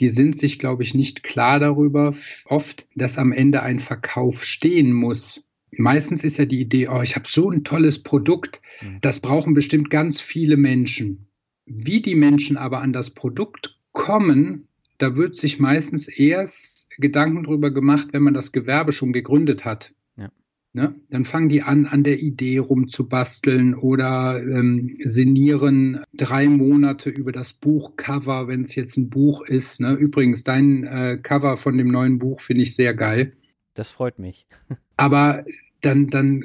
[0.01, 2.15] die sind sich, glaube ich, nicht klar darüber
[2.47, 5.45] oft, dass am Ende ein Verkauf stehen muss.
[5.73, 8.99] Meistens ist ja die Idee, oh, ich habe so ein tolles Produkt, mhm.
[9.01, 11.27] das brauchen bestimmt ganz viele Menschen.
[11.67, 17.71] Wie die Menschen aber an das Produkt kommen, da wird sich meistens erst Gedanken darüber
[17.71, 19.93] gemacht, wenn man das Gewerbe schon gegründet hat.
[20.79, 20.95] Ne?
[21.11, 27.53] Dann fangen die an, an der Idee rumzubasteln oder ähm, sinnieren drei Monate über das
[27.53, 29.81] Buchcover, wenn es jetzt ein Buch ist.
[29.81, 29.95] Ne?
[29.95, 33.33] Übrigens, dein äh, Cover von dem neuen Buch finde ich sehr geil.
[33.75, 34.47] Das freut mich.
[34.97, 35.45] Aber
[35.81, 36.45] dann, dann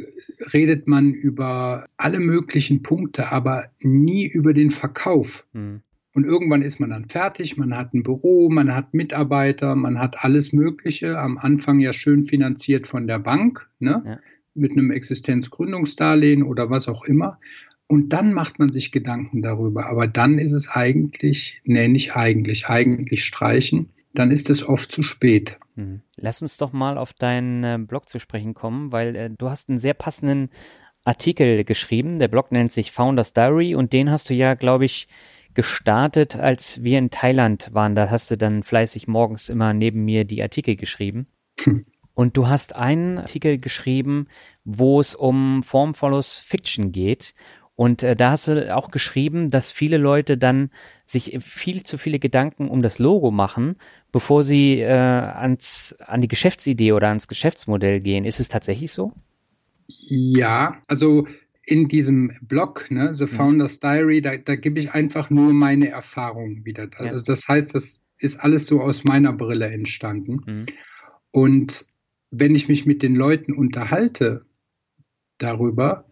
[0.52, 5.46] redet man über alle möglichen Punkte, aber nie über den Verkauf.
[5.54, 5.82] Hm.
[6.14, 10.24] Und irgendwann ist man dann fertig, man hat ein Büro, man hat Mitarbeiter, man hat
[10.24, 11.18] alles Mögliche.
[11.18, 14.04] Am Anfang ja schön finanziert von der Bank, ne?
[14.06, 14.20] Ja.
[14.54, 17.40] mit einem Existenzgründungsdarlehen oder was auch immer.
[17.88, 19.88] Und dann macht man sich Gedanken darüber.
[19.88, 23.90] Aber dann ist es eigentlich, nee, nicht eigentlich, eigentlich streichen.
[24.14, 25.58] Dann ist es oft zu spät.
[25.76, 26.02] Mhm.
[26.16, 29.70] Lass uns doch mal auf deinen äh, Blog zu sprechen kommen, weil äh, du hast
[29.70, 30.50] einen sehr passenden
[31.04, 32.20] Artikel geschrieben.
[32.20, 35.08] Der Blog nennt sich Founders Diary und den hast du ja, glaube ich,
[35.56, 37.96] gestartet, als wir in Thailand waren.
[37.96, 41.28] Da hast du dann fleißig morgens immer neben mir die Artikel geschrieben.
[41.62, 41.82] Hm.
[42.14, 44.28] Und du hast einen Artikel geschrieben,
[44.66, 47.34] wo es um Formfollows Fiction geht.
[47.76, 50.70] Und äh, da hast du auch geschrieben, dass viele Leute dann
[51.06, 53.78] sich viel zu viele Gedanken um das Logo machen,
[54.12, 58.26] bevor sie äh, ans, an die Geschäftsidee oder ans Geschäftsmodell gehen.
[58.26, 59.12] Ist es tatsächlich so?
[59.88, 61.28] Ja, also
[61.66, 66.66] in diesem Blog, ne, The Founders Diary, da, da gebe ich einfach nur meine Erfahrungen
[66.66, 66.90] wieder.
[66.98, 70.42] Also das heißt, das ist alles so aus meiner Brille entstanden.
[70.46, 70.66] Mhm.
[71.32, 71.86] Und
[72.32, 74.46] wenn ich mich mit den Leuten unterhalte
[75.38, 76.06] darüber,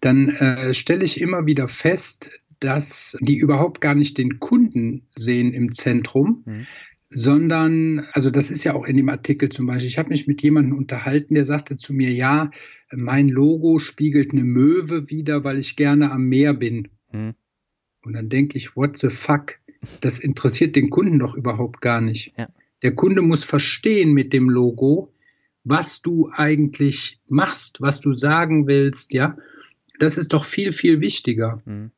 [0.00, 5.52] dann äh, stelle ich immer wieder fest, dass die überhaupt gar nicht den Kunden sehen
[5.52, 6.66] im Zentrum, mhm.
[7.10, 10.42] Sondern, also das ist ja auch in dem Artikel zum Beispiel, ich habe mich mit
[10.42, 12.50] jemandem unterhalten, der sagte zu mir, ja,
[12.92, 16.88] mein Logo spiegelt eine Möwe wieder, weil ich gerne am Meer bin.
[17.12, 17.34] Mhm.
[18.02, 19.54] Und dann denke ich, what the fuck?
[20.00, 22.34] Das interessiert den Kunden doch überhaupt gar nicht.
[22.36, 22.48] Ja.
[22.82, 25.12] Der Kunde muss verstehen mit dem Logo,
[25.64, 29.36] was du eigentlich machst, was du sagen willst, ja.
[29.98, 31.62] Das ist doch viel, viel wichtiger.
[31.64, 31.90] Mhm.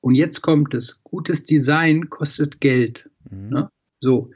[0.00, 3.10] Und jetzt kommt es, gutes Design kostet Geld.
[3.30, 3.48] Mhm.
[3.48, 3.70] Ne?
[4.04, 4.30] So.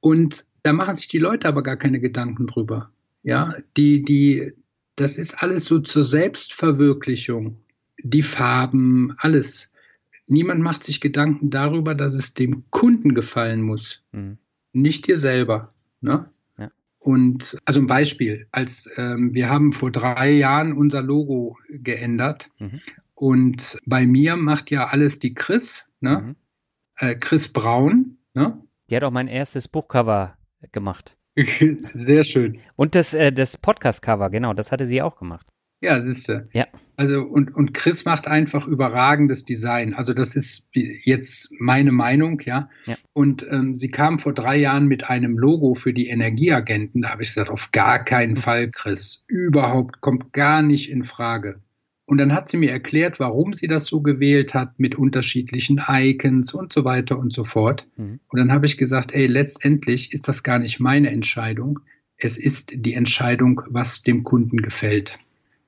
[0.00, 2.90] Und da machen sich die Leute aber gar keine Gedanken drüber.
[3.22, 4.52] Ja, die, die,
[4.96, 7.58] das ist alles so zur Selbstverwirklichung.
[8.02, 9.72] Die Farben, alles.
[10.28, 14.38] Niemand macht sich Gedanken darüber, dass es dem Kunden gefallen muss, mhm.
[14.72, 15.70] nicht dir selber.
[16.00, 16.26] Ne?
[16.58, 16.70] Ja.
[17.00, 22.80] Und also ein Beispiel, als ähm, wir haben vor drei Jahren unser Logo geändert mhm.
[23.20, 26.20] Und bei mir macht ja alles die Chris, ne?
[26.20, 26.36] Mhm.
[26.98, 28.16] Äh, Chris Braun.
[28.32, 28.62] Ne?
[28.90, 30.36] Die hat auch mein erstes Buchcover
[30.72, 31.16] gemacht.
[31.94, 32.58] Sehr schön.
[32.76, 35.46] Und das, äh, das Podcast-Cover, genau, das hatte sie auch gemacht.
[35.80, 36.48] Ja, siehste.
[36.52, 36.66] Ja.
[36.96, 39.94] Also, und, und Chris macht einfach überragendes Design.
[39.94, 42.68] Also, das ist jetzt meine Meinung, ja.
[42.86, 42.96] ja.
[43.12, 47.02] Und ähm, sie kam vor drei Jahren mit einem Logo für die Energieagenten.
[47.02, 49.24] Da habe ich gesagt, auf gar keinen Fall, Chris.
[49.28, 51.60] Überhaupt kommt gar nicht in Frage.
[52.08, 56.54] Und dann hat sie mir erklärt, warum sie das so gewählt hat mit unterschiedlichen Icons
[56.54, 57.86] und so weiter und so fort.
[57.98, 58.18] Mhm.
[58.28, 61.80] Und dann habe ich gesagt, ey, letztendlich ist das gar nicht meine Entscheidung.
[62.16, 65.18] Es ist die Entscheidung, was dem Kunden gefällt.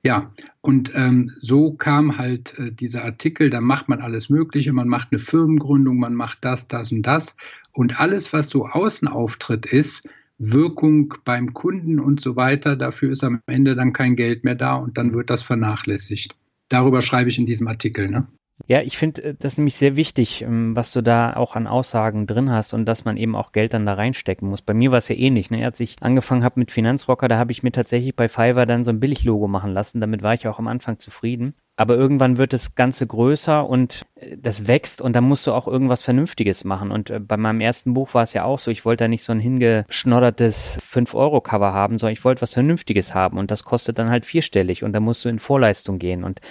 [0.03, 4.89] Ja, und ähm, so kam halt äh, dieser Artikel, da macht man alles Mögliche, man
[4.89, 7.37] macht eine Firmengründung, man macht das, das und das.
[7.73, 10.09] Und alles, was so Außenauftritt ist,
[10.41, 12.75] Wirkung beim Kunden und so weiter.
[12.75, 16.35] Dafür ist am Ende dann kein Geld mehr da und dann wird das vernachlässigt.
[16.69, 18.09] Darüber schreibe ich in diesem Artikel.
[18.09, 18.27] Ne?
[18.67, 22.27] Ja, ich finde äh, das nämlich sehr wichtig, ähm, was du da auch an Aussagen
[22.27, 24.63] drin hast und dass man eben auch Geld dann da reinstecken muss.
[24.63, 25.51] Bei mir war es ja ähnlich.
[25.51, 25.65] Ne?
[25.65, 28.91] Als ich angefangen habe mit Finanzrocker, da habe ich mir tatsächlich bei Fiverr dann so
[28.91, 30.01] ein Billiglogo machen lassen.
[30.01, 31.55] Damit war ich auch am Anfang zufrieden.
[31.81, 35.67] Aber irgendwann wird das Ganze größer und äh, das wächst und dann musst du auch
[35.67, 36.91] irgendwas Vernünftiges machen.
[36.91, 39.25] Und äh, bei meinem ersten Buch war es ja auch so, ich wollte da nicht
[39.25, 44.11] so ein hingeschnoddertes 5-Euro-Cover haben, sondern ich wollte was Vernünftiges haben und das kostet dann
[44.11, 46.23] halt vierstellig und da musst du in Vorleistung gehen.
[46.23, 46.43] Und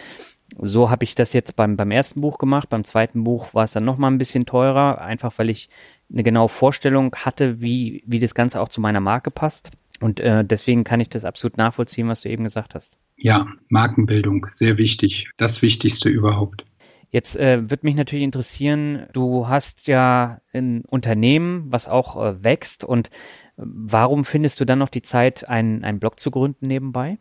[0.57, 2.67] so habe ich das jetzt beim, beim ersten Buch gemacht.
[2.69, 5.69] Beim zweiten Buch war es dann nochmal ein bisschen teurer, einfach weil ich
[6.11, 9.69] eine genaue Vorstellung hatte, wie, wie das Ganze auch zu meiner Marke passt.
[9.99, 12.97] Und äh, deswegen kann ich das absolut nachvollziehen, was du eben gesagt hast.
[13.21, 15.29] Ja, Markenbildung, sehr wichtig.
[15.37, 16.65] Das Wichtigste überhaupt.
[17.11, 22.83] Jetzt äh, wird mich natürlich interessieren, du hast ja ein Unternehmen, was auch äh, wächst
[22.83, 23.11] und äh,
[23.57, 27.17] warum findest du dann noch die Zeit, einen, einen Blog zu gründen nebenbei?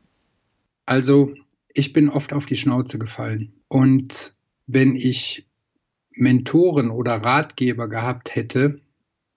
[0.85, 1.35] Also
[1.73, 3.53] ich bin oft auf die Schnauze gefallen.
[3.69, 5.47] Und wenn ich
[6.13, 8.81] Mentoren oder Ratgeber gehabt hätte,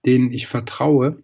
[0.04, 1.22] denen ich vertraue,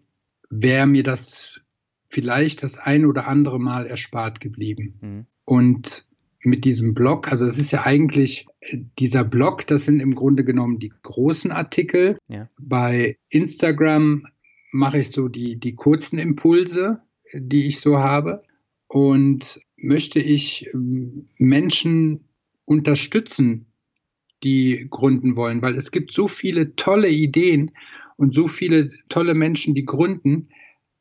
[0.51, 1.61] wäre mir das
[2.09, 4.95] vielleicht das ein oder andere Mal erspart geblieben.
[5.01, 5.27] Mhm.
[5.45, 6.07] Und
[6.41, 8.47] mit diesem Blog, also es ist ja eigentlich
[8.99, 12.19] dieser Blog, das sind im Grunde genommen die großen Artikel.
[12.29, 12.49] Ja.
[12.59, 14.27] Bei Instagram
[14.73, 17.01] mache ich so die, die kurzen Impulse,
[17.35, 18.43] die ich so habe
[18.87, 22.25] und möchte ich ähm, Menschen
[22.65, 23.67] unterstützen,
[24.43, 27.73] die gründen wollen, weil es gibt so viele tolle Ideen
[28.17, 30.49] und so viele tolle Menschen, die gründen.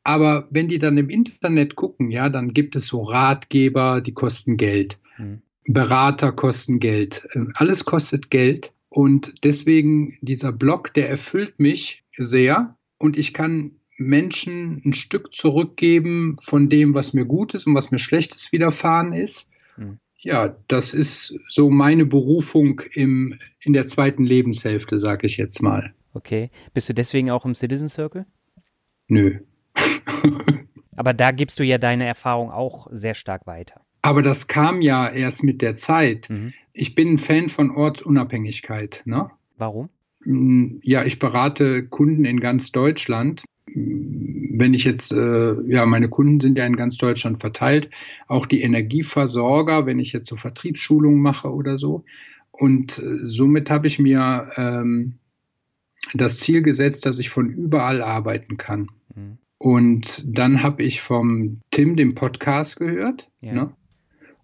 [0.08, 4.56] Aber wenn die dann im Internet gucken, ja, dann gibt es so Ratgeber, die kosten
[4.56, 4.96] Geld.
[5.18, 5.42] Mhm.
[5.66, 7.28] Berater kosten Geld.
[7.34, 8.72] Ähm, alles kostet Geld.
[8.88, 12.74] Und deswegen dieser Blog, der erfüllt mich sehr.
[12.96, 17.98] Und ich kann Menschen ein Stück zurückgeben von dem, was mir Gutes und was mir
[17.98, 19.50] Schlechtes widerfahren ist.
[19.76, 19.98] Mhm.
[20.20, 25.92] Ja, das ist so meine Berufung im, in der zweiten Lebenshälfte, sage ich jetzt mal.
[26.14, 26.48] Okay.
[26.72, 28.24] Bist du deswegen auch im Citizen Circle?
[29.08, 29.40] Nö.
[30.96, 33.80] Aber da gibst du ja deine Erfahrung auch sehr stark weiter.
[34.02, 36.28] Aber das kam ja erst mit der Zeit.
[36.30, 36.52] Mhm.
[36.72, 39.02] Ich bin ein Fan von Ortsunabhängigkeit.
[39.04, 39.30] Ne?
[39.56, 39.88] Warum?
[40.24, 43.42] Hm, ja, ich berate Kunden in ganz Deutschland
[43.74, 47.90] wenn ich jetzt, äh, ja, meine Kunden sind ja in ganz Deutschland verteilt,
[48.26, 52.04] auch die Energieversorger, wenn ich jetzt so Vertriebsschulungen mache oder so.
[52.50, 55.14] Und äh, somit habe ich mir ähm,
[56.14, 58.88] das Ziel gesetzt, dass ich von überall arbeiten kann.
[59.14, 59.38] Mhm.
[59.58, 63.28] Und dann habe ich vom Tim den Podcast gehört.
[63.40, 63.52] Ja.
[63.52, 63.72] Ne?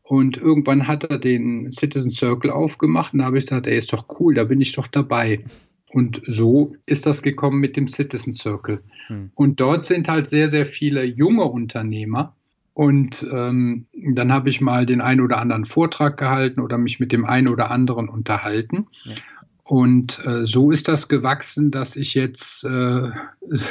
[0.02, 3.92] Und irgendwann hat er den Citizen Circle aufgemacht und da habe ich gesagt, ey, ist
[3.92, 5.42] doch cool, da bin ich doch dabei.
[5.90, 8.82] Und so ist das gekommen mit dem Citizen Circle.
[9.06, 9.30] Hm.
[9.34, 12.34] Und dort sind halt sehr, sehr viele junge Unternehmer.
[12.74, 17.12] Und ähm, dann habe ich mal den einen oder anderen Vortrag gehalten oder mich mit
[17.12, 18.88] dem einen oder anderen unterhalten.
[19.04, 19.14] Ja.
[19.64, 23.10] Und äh, so ist das gewachsen, dass ich jetzt äh,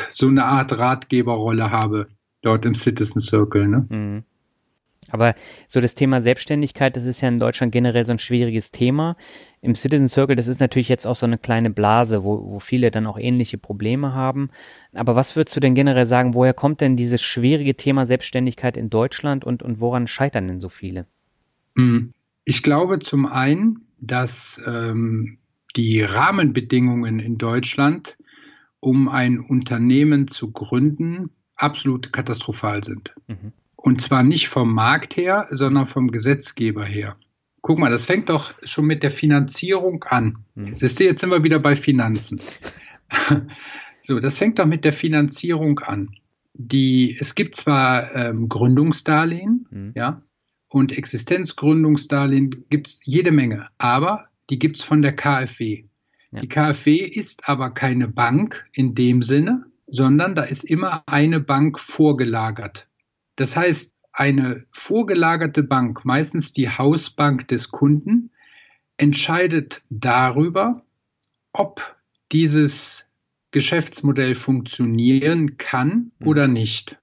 [0.09, 2.07] so eine Art Ratgeberrolle habe
[2.41, 3.67] dort im Citizen Circle.
[3.67, 3.85] Ne?
[3.89, 4.23] Mhm.
[5.09, 5.35] Aber
[5.67, 9.15] so das Thema Selbstständigkeit, das ist ja in Deutschland generell so ein schwieriges Thema.
[9.61, 12.89] Im Citizen Circle, das ist natürlich jetzt auch so eine kleine Blase, wo, wo viele
[12.89, 14.49] dann auch ähnliche Probleme haben.
[14.93, 18.89] Aber was würdest du denn generell sagen, woher kommt denn dieses schwierige Thema Selbstständigkeit in
[18.89, 21.05] Deutschland und, und woran scheitern denn so viele?
[21.75, 22.13] Hm.
[22.45, 25.37] Ich glaube zum einen, dass ähm,
[25.75, 28.17] die Rahmenbedingungen in Deutschland,
[28.79, 33.13] um ein Unternehmen zu gründen, absolut katastrophal sind.
[33.27, 33.53] Mhm.
[33.75, 37.17] Und zwar nicht vom Markt her, sondern vom Gesetzgeber her.
[37.61, 40.39] Guck mal, das fängt doch schon mit der Finanzierung an.
[40.55, 40.73] Mhm.
[40.73, 42.41] Siehst du, jetzt sind wir wieder bei Finanzen.
[44.01, 46.09] so, das fängt doch mit der Finanzierung an.
[46.53, 49.91] Die, es gibt zwar ähm, Gründungsdarlehen, mhm.
[49.95, 50.21] ja,
[50.67, 55.85] und Existenzgründungsdarlehen gibt es jede Menge, aber die gibt es von der KfW.
[56.29, 56.39] Ja.
[56.41, 61.79] Die KfW ist aber keine Bank in dem Sinne, sondern da ist immer eine Bank
[61.79, 62.87] vorgelagert.
[63.35, 68.29] Das heißt, eine vorgelagerte Bank, meistens die Hausbank des Kunden,
[68.97, 70.85] entscheidet darüber,
[71.51, 71.97] ob
[72.31, 73.09] dieses
[73.49, 76.27] Geschäftsmodell funktionieren kann mhm.
[76.27, 76.99] oder nicht.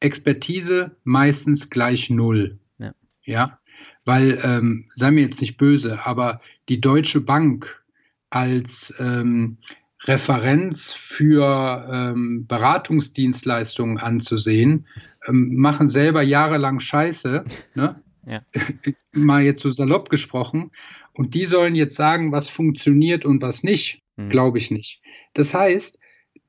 [0.00, 2.58] Expertise meistens gleich null.
[2.78, 2.94] Ja.
[3.24, 3.60] ja?
[4.06, 6.40] Weil, ähm, sei mir jetzt nicht böse, aber
[6.70, 7.84] die Deutsche Bank
[8.30, 9.58] als ähm,
[10.04, 14.86] Referenz für ähm, Beratungsdienstleistungen anzusehen,
[15.28, 18.00] ähm, machen selber jahrelang Scheiße, ne?
[18.26, 18.42] ja.
[19.12, 20.70] mal jetzt so salopp gesprochen,
[21.16, 24.28] und die sollen jetzt sagen, was funktioniert und was nicht, mhm.
[24.28, 25.00] glaube ich nicht.
[25.32, 25.98] Das heißt,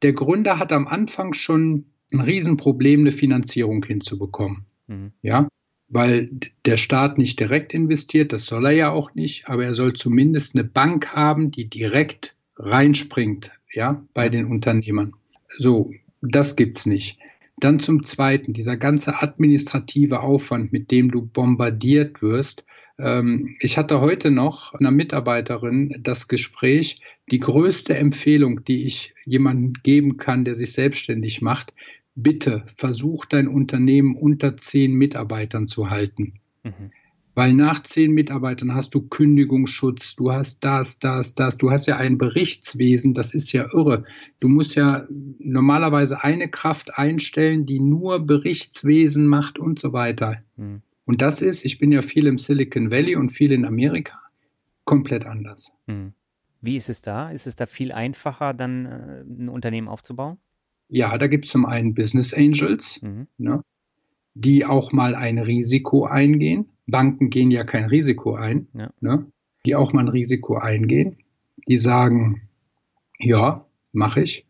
[0.02, 4.65] der Gründer hat am Anfang schon ein Riesenproblem, eine Finanzierung hinzubekommen.
[4.88, 5.13] Mhm.
[5.22, 5.48] Ja,
[5.89, 6.30] weil
[6.65, 10.56] der Staat nicht direkt investiert, das soll er ja auch nicht, aber er soll zumindest
[10.56, 15.13] eine Bank haben, die direkt reinspringt, ja, bei den Unternehmern.
[15.58, 17.19] So, das gibt's nicht.
[17.60, 22.65] Dann zum Zweiten, dieser ganze administrative Aufwand, mit dem du bombardiert wirst.
[23.00, 29.73] Ähm, ich hatte heute noch einer Mitarbeiterin das Gespräch, die größte Empfehlung, die ich jemandem
[29.84, 31.73] geben kann, der sich selbstständig macht,
[32.17, 36.34] bitte versuch dein Unternehmen unter zehn Mitarbeitern zu halten.
[36.63, 36.91] Mhm.
[37.36, 41.97] Weil nach zehn Mitarbeitern hast du Kündigungsschutz, du hast das, das, das, du hast ja
[41.97, 44.06] ein Berichtswesen, das ist ja irre.
[44.39, 45.06] Du musst ja
[45.38, 50.38] normalerweise eine Kraft einstellen, die nur Berichtswesen macht und so weiter.
[50.56, 50.82] Mhm.
[51.06, 54.19] Und das ist, ich bin ja viel im Silicon Valley und viel in Amerika,
[54.86, 55.71] komplett anders.
[55.86, 56.13] Mhm.
[56.62, 57.30] Wie ist es da?
[57.30, 60.39] Ist es da viel einfacher, dann äh, ein Unternehmen aufzubauen?
[60.89, 63.28] Ja, da gibt es zum einen Business Angels, mhm.
[63.38, 63.63] ne,
[64.34, 66.69] die auch mal ein Risiko eingehen.
[66.86, 68.89] Banken gehen ja kein Risiko ein, ja.
[69.02, 69.26] ne,
[69.65, 71.17] die auch mal ein Risiko eingehen.
[71.67, 72.47] Die sagen,
[73.19, 74.45] ja, mache ich.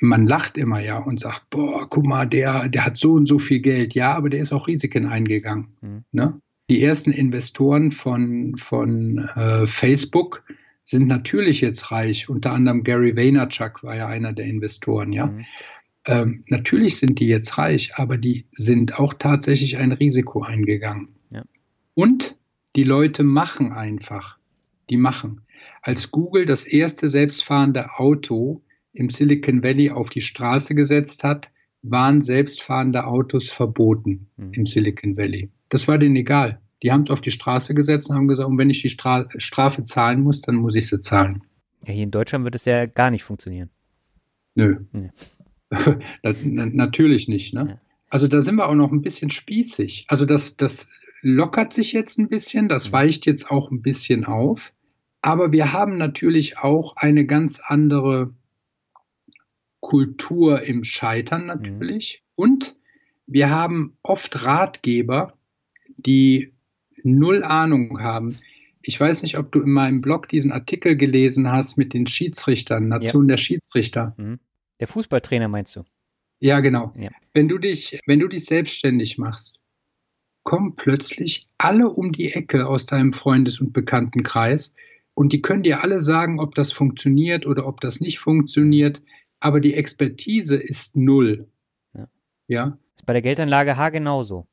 [0.00, 3.38] Man lacht immer ja und sagt, boah, guck mal, der, der hat so und so
[3.38, 3.94] viel Geld.
[3.94, 5.68] Ja, aber der ist auch Risiken eingegangen.
[5.80, 6.04] Mhm.
[6.10, 6.40] Ne?
[6.68, 10.44] Die ersten Investoren von, von äh, Facebook,
[10.92, 12.28] sind natürlich jetzt reich.
[12.28, 15.26] Unter anderem Gary Vaynerchuk war ja einer der Investoren, ja.
[15.26, 15.44] Mhm.
[16.04, 21.08] Ähm, natürlich sind die jetzt reich, aber die sind auch tatsächlich ein Risiko eingegangen.
[21.30, 21.42] Ja.
[21.94, 22.38] Und
[22.76, 24.38] die Leute machen einfach.
[24.90, 25.42] Die machen.
[25.80, 31.50] Als Google das erste selbstfahrende Auto im Silicon Valley auf die Straße gesetzt hat,
[31.82, 34.52] waren selbstfahrende Autos verboten mhm.
[34.52, 35.50] im Silicon Valley.
[35.68, 36.61] Das war denen egal.
[36.82, 39.28] Die haben es auf die Straße gesetzt und haben gesagt, und wenn ich die Stra
[39.36, 41.44] Strafe zahlen muss, dann muss ich sie zahlen.
[41.86, 43.70] Ja, hier in Deutschland wird es ja gar nicht funktionieren.
[44.54, 44.84] Nö.
[44.92, 45.10] Nee.
[46.22, 47.54] Natürlich nicht.
[47.54, 47.66] Ne?
[47.68, 47.80] Ja.
[48.08, 50.06] Also da sind wir auch noch ein bisschen spießig.
[50.08, 50.88] Also das, das
[51.22, 52.92] lockert sich jetzt ein bisschen, das mhm.
[52.92, 54.72] weicht jetzt auch ein bisschen auf.
[55.22, 58.34] Aber wir haben natürlich auch eine ganz andere
[59.80, 62.22] Kultur im Scheitern natürlich.
[62.22, 62.32] Mhm.
[62.34, 62.76] Und
[63.26, 65.38] wir haben oft Ratgeber,
[65.96, 66.52] die
[67.04, 68.38] null Ahnung haben.
[68.82, 72.88] Ich weiß nicht, ob du in meinem Blog diesen Artikel gelesen hast mit den Schiedsrichtern,
[72.88, 73.34] Nation ja.
[73.34, 74.14] der Schiedsrichter.
[74.16, 74.40] Mhm.
[74.80, 75.84] Der Fußballtrainer meinst du?
[76.40, 76.92] Ja, genau.
[76.96, 77.10] Ja.
[77.34, 79.62] Wenn du dich, wenn du dich selbstständig machst,
[80.42, 84.74] kommen plötzlich alle um die Ecke aus deinem Freundes- und Bekanntenkreis
[85.14, 89.02] und die können dir alle sagen, ob das funktioniert oder ob das nicht funktioniert,
[89.40, 91.48] aber die Expertise ist null.
[91.94, 92.08] Ja.
[92.48, 92.78] ja?
[92.96, 94.46] Ist bei der Geldanlage H genauso.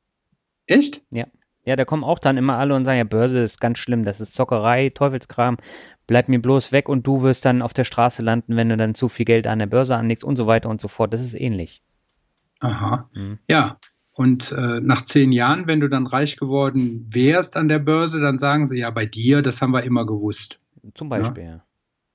[0.66, 1.02] Echt?
[1.10, 1.26] Ja.
[1.64, 4.20] Ja, da kommen auch dann immer alle und sagen, ja, Börse ist ganz schlimm, das
[4.20, 5.58] ist Zockerei, Teufelskram,
[6.06, 8.94] bleib mir bloß weg und du wirst dann auf der Straße landen, wenn du dann
[8.94, 11.12] zu viel Geld an der Börse anlegst und so weiter und so fort.
[11.12, 11.82] Das ist ähnlich.
[12.60, 13.10] Aha.
[13.14, 13.38] Mhm.
[13.48, 13.78] Ja.
[14.12, 18.38] Und äh, nach zehn Jahren, wenn du dann reich geworden wärst an der Börse, dann
[18.38, 20.60] sagen sie ja bei dir, das haben wir immer gewusst.
[20.94, 21.64] Zum Beispiel, ja.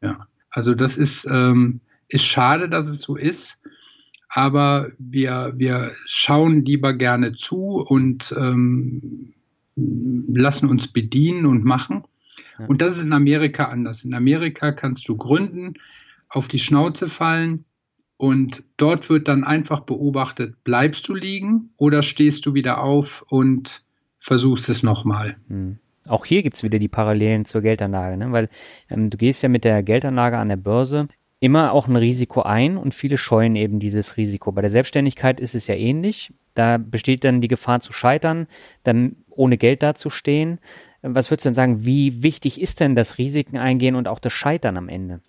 [0.01, 0.27] Ja.
[0.49, 3.61] Also das ist, ähm, ist schade, dass es so ist
[4.35, 9.33] aber wir, wir schauen lieber gerne zu und ähm,
[9.75, 12.03] lassen uns bedienen und machen.
[12.59, 12.65] Ja.
[12.65, 14.03] Und das ist in Amerika anders.
[14.03, 15.75] In Amerika kannst du gründen,
[16.29, 17.65] auf die Schnauze fallen
[18.17, 23.83] und dort wird dann einfach beobachtet, bleibst du liegen oder stehst du wieder auf und
[24.19, 25.37] versuchst es nochmal.
[25.47, 25.77] Hm.
[26.07, 28.31] Auch hier gibt es wieder die Parallelen zur Geldanlage, ne?
[28.31, 28.49] weil
[28.89, 31.07] ähm, du gehst ja mit der Geldanlage an der Börse
[31.39, 34.51] immer auch ein Risiko ein und viele scheuen eben dieses Risiko.
[34.51, 36.31] Bei der Selbstständigkeit ist es ja ähnlich.
[36.55, 38.47] Da besteht dann die Gefahr zu scheitern,
[38.83, 40.59] dann ohne Geld dazustehen.
[41.01, 44.33] Was würdest du denn sagen, wie wichtig ist denn das Risiken eingehen und auch das
[44.33, 45.21] Scheitern am Ende?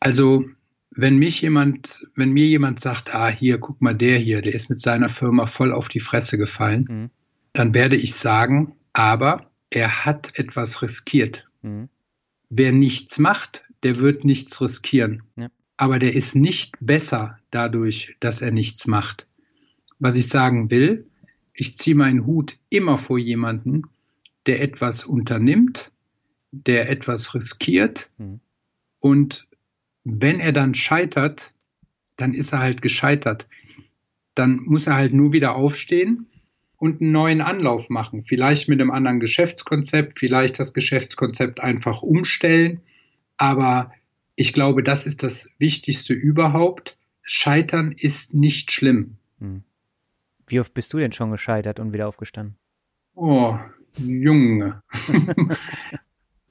[0.00, 0.44] Also,
[0.90, 4.70] wenn mich jemand, wenn mir jemand sagt, ah, hier, guck mal, der hier, der ist
[4.70, 7.10] mit seiner Firma voll auf die Fresse gefallen, mhm.
[7.52, 11.46] dann werde ich sagen, aber er hat etwas riskiert.
[11.62, 11.88] Mhm.
[12.48, 15.22] Wer nichts macht, der wird nichts riskieren.
[15.36, 15.48] Ja.
[15.76, 19.25] Aber der ist nicht besser dadurch, dass er nichts macht.
[19.98, 21.06] Was ich sagen will,
[21.54, 23.82] ich ziehe meinen Hut immer vor jemanden,
[24.46, 25.90] der etwas unternimmt,
[26.52, 28.40] der etwas riskiert mhm.
[29.00, 29.46] und
[30.04, 31.52] wenn er dann scheitert,
[32.16, 33.48] dann ist er halt gescheitert.
[34.34, 36.26] Dann muss er halt nur wieder aufstehen
[36.76, 38.22] und einen neuen Anlauf machen.
[38.22, 42.82] Vielleicht mit einem anderen Geschäftskonzept, vielleicht das Geschäftskonzept einfach umstellen
[43.36, 43.92] aber
[44.34, 46.96] ich glaube, das ist das Wichtigste überhaupt.
[47.22, 49.16] Scheitern ist nicht schlimm.
[49.38, 49.62] Hm.
[50.46, 52.56] Wie oft bist du denn schon gescheitert und wieder aufgestanden?
[53.14, 53.58] Oh,
[53.96, 54.82] Junge.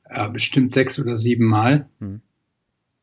[0.09, 1.87] ja, bestimmt sechs oder sieben Mal.
[1.99, 2.21] Hm.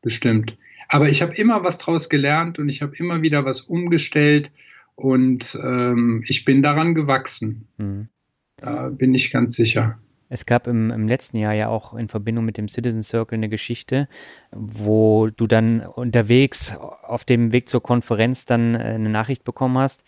[0.01, 0.57] Bestimmt.
[0.89, 4.51] Aber ich habe immer was draus gelernt und ich habe immer wieder was umgestellt
[4.95, 7.67] und ähm, ich bin daran gewachsen.
[7.77, 8.09] Hm.
[8.57, 9.97] Da bin ich ganz sicher.
[10.29, 13.49] Es gab im, im, letzten Jahr ja auch in Verbindung mit dem Citizen Circle eine
[13.49, 14.07] Geschichte,
[14.51, 20.03] wo du dann unterwegs auf dem Weg zur Konferenz dann äh, eine Nachricht bekommen hast,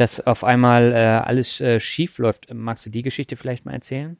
[0.00, 2.52] dass auf einmal äh, alles äh, schief läuft.
[2.54, 4.16] Magst du die Geschichte vielleicht mal erzählen?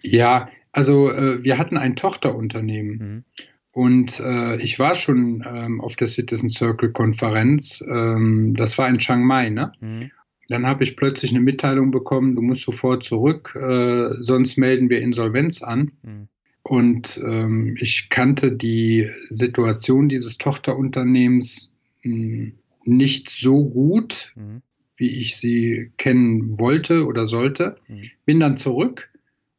[0.00, 2.98] Ja, also äh, wir hatten ein Tochterunternehmen.
[2.98, 3.24] Mhm.
[3.72, 7.84] Und äh, ich war schon ähm, auf der Citizen Circle Konferenz.
[7.88, 9.72] Ähm, das war in Chiang Mai, ne?
[9.80, 10.12] Mhm.
[10.48, 15.00] Dann habe ich plötzlich eine Mitteilung bekommen, du musst sofort zurück, äh, sonst melden wir
[15.00, 15.90] Insolvenz an.
[16.02, 16.28] Mhm.
[16.62, 22.52] Und ähm, ich kannte die Situation dieses Tochterunternehmens mh, hm,
[22.84, 24.62] nicht so gut, mhm.
[24.98, 27.76] Wie ich sie kennen wollte oder sollte.
[27.88, 28.02] Mhm.
[28.26, 29.10] Bin dann zurück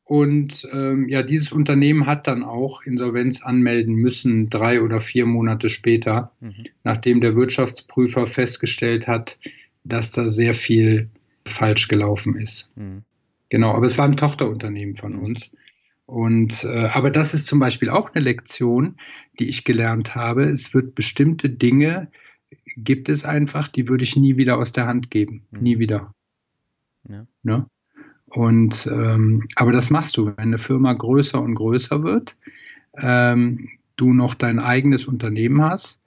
[0.09, 5.69] und ähm, ja, dieses Unternehmen hat dann auch Insolvenz anmelden müssen, drei oder vier Monate
[5.69, 6.65] später, mhm.
[6.83, 9.37] nachdem der Wirtschaftsprüfer festgestellt hat,
[9.83, 11.09] dass da sehr viel
[11.45, 12.71] falsch gelaufen ist.
[12.75, 13.03] Mhm.
[13.49, 15.23] Genau, aber es war ein Tochterunternehmen von mhm.
[15.25, 15.51] uns.
[16.07, 18.95] Und äh, aber das ist zum Beispiel auch eine Lektion,
[19.37, 20.45] die ich gelernt habe.
[20.45, 22.07] Es wird bestimmte Dinge
[22.83, 25.59] gibt es einfach, die würde ich nie wieder aus der Hand geben, mhm.
[25.59, 26.13] nie wieder.
[27.07, 27.25] Ja.
[27.43, 27.65] Ne?
[28.27, 32.35] Und ähm, aber das machst du, wenn eine Firma größer und größer wird,
[32.95, 36.01] ähm, du noch dein eigenes Unternehmen hast,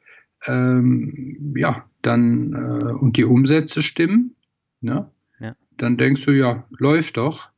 [0.47, 4.35] ähm, ja, dann äh, und die Umsätze stimmen,
[4.81, 5.11] ne?
[5.41, 5.57] Ja.
[5.77, 7.51] dann denkst du, ja, läuft doch.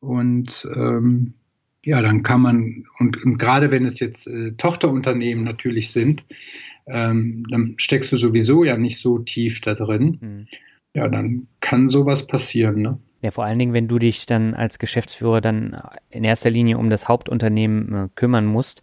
[0.00, 1.34] Und ähm,
[1.84, 6.24] ja, dann kann man, und, und gerade wenn es jetzt äh, Tochterunternehmen natürlich sind,
[6.86, 10.18] ähm, dann steckst du sowieso ja nicht so tief da drin.
[10.20, 10.46] Mhm.
[10.94, 12.82] Ja, dann kann sowas passieren.
[12.82, 12.98] Ne?
[13.22, 15.80] Ja, vor allen Dingen, wenn du dich dann als Geschäftsführer dann
[16.10, 18.82] in erster Linie um das Hauptunternehmen äh, kümmern musst,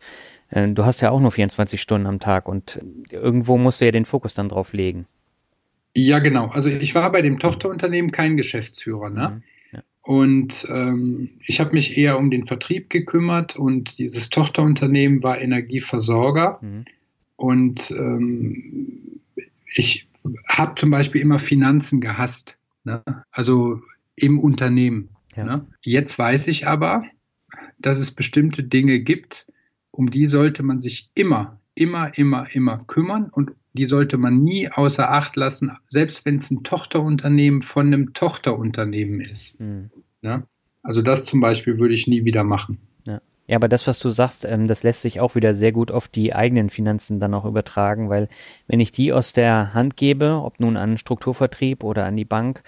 [0.49, 2.79] äh, du hast ja auch nur 24 Stunden am Tag und
[3.11, 5.05] irgendwo musst du ja den Fokus dann drauf legen.
[5.93, 6.47] Ja, genau.
[6.47, 9.09] Also ich war bei dem Tochterunternehmen kein Geschäftsführer.
[9.09, 9.41] Ne?
[9.71, 9.81] Mhm.
[10.01, 16.59] Und ähm, ich habe mich eher um den Vertrieb gekümmert und dieses Tochterunternehmen war Energieversorger.
[16.61, 16.85] Mhm.
[17.39, 19.21] Und ähm,
[19.73, 20.09] ich
[20.49, 22.57] habe zum Beispiel immer Finanzen gehasst.
[22.83, 23.01] Ne?
[23.31, 23.81] Also
[24.15, 25.07] im Unternehmen.
[25.37, 25.45] Ja.
[25.45, 25.67] Ne?
[25.81, 27.05] Jetzt weiß ich aber,
[27.77, 29.47] dass es bestimmte Dinge gibt,
[29.91, 34.69] um die sollte man sich immer, immer, immer, immer kümmern und die sollte man nie
[34.69, 39.61] außer Acht lassen, selbst wenn es ein Tochterunternehmen von einem Tochterunternehmen ist.
[39.61, 39.91] Mhm.
[40.21, 40.43] Ja?
[40.83, 42.79] Also das zum Beispiel würde ich nie wieder machen.
[43.49, 43.55] Ja.
[43.57, 46.35] aber das, was du sagst, ähm, das lässt sich auch wieder sehr gut auf die
[46.35, 48.29] eigenen Finanzen dann auch übertragen, weil
[48.67, 52.63] wenn ich die aus der Hand gebe, ob nun an Strukturvertrieb oder an die Bank,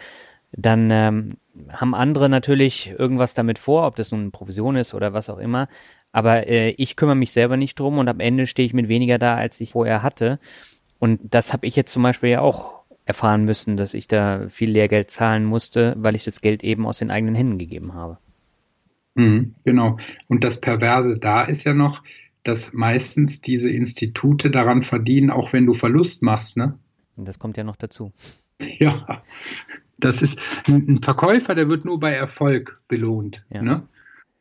[0.51, 1.37] dann ähm,
[1.69, 5.37] haben andere natürlich irgendwas damit vor, ob das nun eine Provision ist oder was auch
[5.37, 5.67] immer.
[6.11, 9.17] Aber äh, ich kümmere mich selber nicht drum und am Ende stehe ich mit weniger
[9.17, 10.39] da, als ich vorher hatte.
[10.99, 14.71] Und das habe ich jetzt zum Beispiel ja auch erfahren müssen, dass ich da viel
[14.71, 18.17] Lehrgeld zahlen musste, weil ich das Geld eben aus den eigenen Händen gegeben habe.
[19.15, 19.97] Mhm, genau.
[20.27, 22.03] Und das Perverse da ist ja noch,
[22.43, 26.77] dass meistens diese Institute daran verdienen, auch wenn du Verlust machst, ne?
[27.15, 28.11] Und das kommt ja noch dazu.
[28.79, 29.23] Ja,
[29.97, 33.45] das ist ein Verkäufer, der wird nur bei Erfolg belohnt.
[33.49, 33.61] Ja.
[33.61, 33.87] Ne?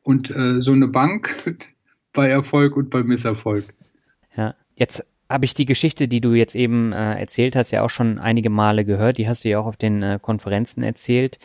[0.02, 1.36] Und äh, so eine Bank
[2.12, 3.74] bei Erfolg und bei Misserfolg.
[4.36, 7.90] Ja, jetzt habe ich die Geschichte, die du jetzt eben äh, erzählt hast, ja auch
[7.90, 9.18] schon einige Male gehört.
[9.18, 11.38] Die hast du ja auch auf den äh, Konferenzen erzählt.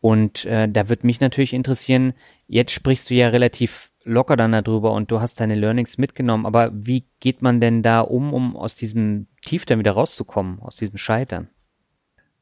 [0.00, 2.14] Und äh, da würde mich natürlich interessieren,
[2.50, 6.72] jetzt sprichst du ja relativ locker dann darüber und du hast deine Learnings mitgenommen, aber
[6.74, 10.98] wie geht man denn da um, um aus diesem Tief dann wieder rauszukommen, aus diesem
[10.98, 11.48] Scheitern?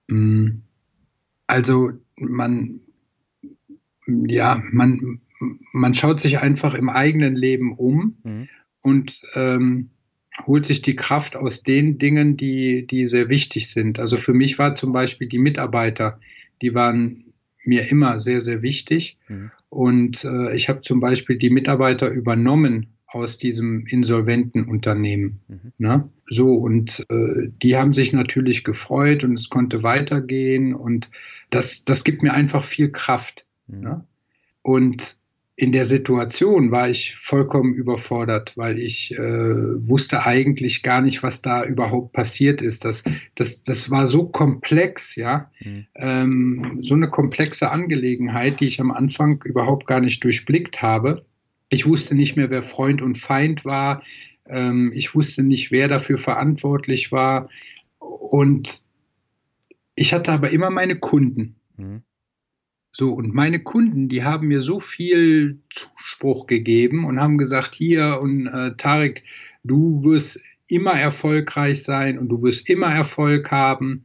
[0.08, 0.62] Mm.
[1.46, 2.80] Also man,
[4.06, 5.20] ja, man,
[5.72, 8.48] man schaut sich einfach im eigenen Leben um mhm.
[8.82, 9.90] und ähm,
[10.46, 13.98] holt sich die Kraft aus den Dingen, die, die sehr wichtig sind.
[13.98, 16.20] Also für mich war zum Beispiel die Mitarbeiter,
[16.60, 17.27] die waren
[17.68, 19.18] mir immer sehr, sehr wichtig.
[19.28, 19.50] Mhm.
[19.68, 25.40] Und äh, ich habe zum Beispiel die Mitarbeiter übernommen aus diesem insolventen Unternehmen.
[25.48, 25.72] Mhm.
[25.78, 26.08] Ne?
[26.26, 31.10] So, und äh, die haben sich natürlich gefreut und es konnte weitergehen und
[31.50, 33.46] das, das gibt mir einfach viel Kraft.
[33.66, 33.80] Mhm.
[33.80, 34.04] Ne?
[34.62, 35.18] Und
[35.60, 41.42] in der Situation war ich vollkommen überfordert, weil ich äh, wusste eigentlich gar nicht, was
[41.42, 42.84] da überhaupt passiert ist.
[42.84, 43.02] Das,
[43.34, 45.86] das, das war so komplex, ja, mhm.
[45.96, 51.24] ähm, so eine komplexe Angelegenheit, die ich am Anfang überhaupt gar nicht durchblickt habe.
[51.70, 54.04] Ich wusste nicht mehr, wer Freund und Feind war.
[54.46, 57.48] Ähm, ich wusste nicht, wer dafür verantwortlich war.
[57.98, 58.84] Und
[59.96, 61.56] ich hatte aber immer meine Kunden.
[61.76, 62.02] Mhm.
[62.98, 68.18] So, und meine Kunden, die haben mir so viel Zuspruch gegeben und haben gesagt, hier
[68.20, 69.22] und äh, Tarek,
[69.62, 74.02] du wirst immer erfolgreich sein und du wirst immer Erfolg haben.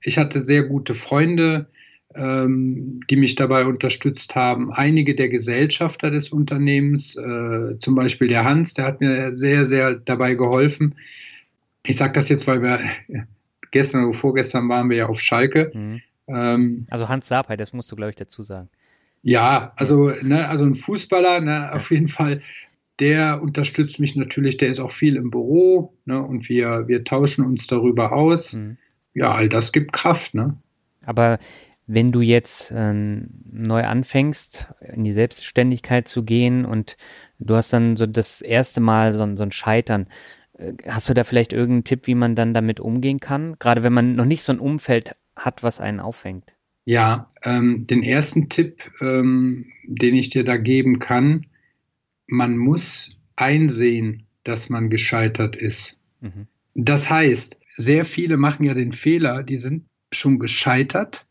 [0.00, 1.66] Ich hatte sehr gute Freunde,
[2.14, 4.70] ähm, die mich dabei unterstützt haben.
[4.70, 9.96] Einige der Gesellschafter des Unternehmens, äh, zum Beispiel der Hans, der hat mir sehr, sehr
[9.96, 10.94] dabei geholfen.
[11.84, 12.78] Ich sage das jetzt, weil wir
[13.72, 15.72] gestern oder vorgestern waren wir ja auf Schalke.
[15.74, 16.00] Mhm.
[16.28, 18.68] Ähm, also Hans Sapai, das musst du, glaube ich, dazu sagen.
[19.22, 22.42] Ja, also, ne, also ein Fußballer, ne, auf jeden Fall,
[23.00, 27.44] der unterstützt mich natürlich, der ist auch viel im Büro, ne, und wir, wir tauschen
[27.44, 28.54] uns darüber aus.
[28.54, 28.76] Mhm.
[29.14, 30.56] Ja, all das gibt Kraft, ne.
[31.04, 31.38] Aber
[31.86, 36.96] wenn du jetzt äh, neu anfängst, in die Selbstständigkeit zu gehen und
[37.38, 40.08] du hast dann so das erste Mal so, so ein Scheitern,
[40.58, 43.56] äh, hast du da vielleicht irgendeinen Tipp, wie man dann damit umgehen kann?
[43.58, 46.54] Gerade wenn man noch nicht so ein Umfeld hat, was einen auffängt?
[46.84, 51.46] Ja, ähm, den ersten Tipp, ähm, den ich dir da geben kann,
[52.26, 55.98] man muss einsehen, dass man gescheitert ist.
[56.20, 56.46] Mhm.
[56.74, 61.26] Das heißt, sehr viele machen ja den Fehler, die sind schon gescheitert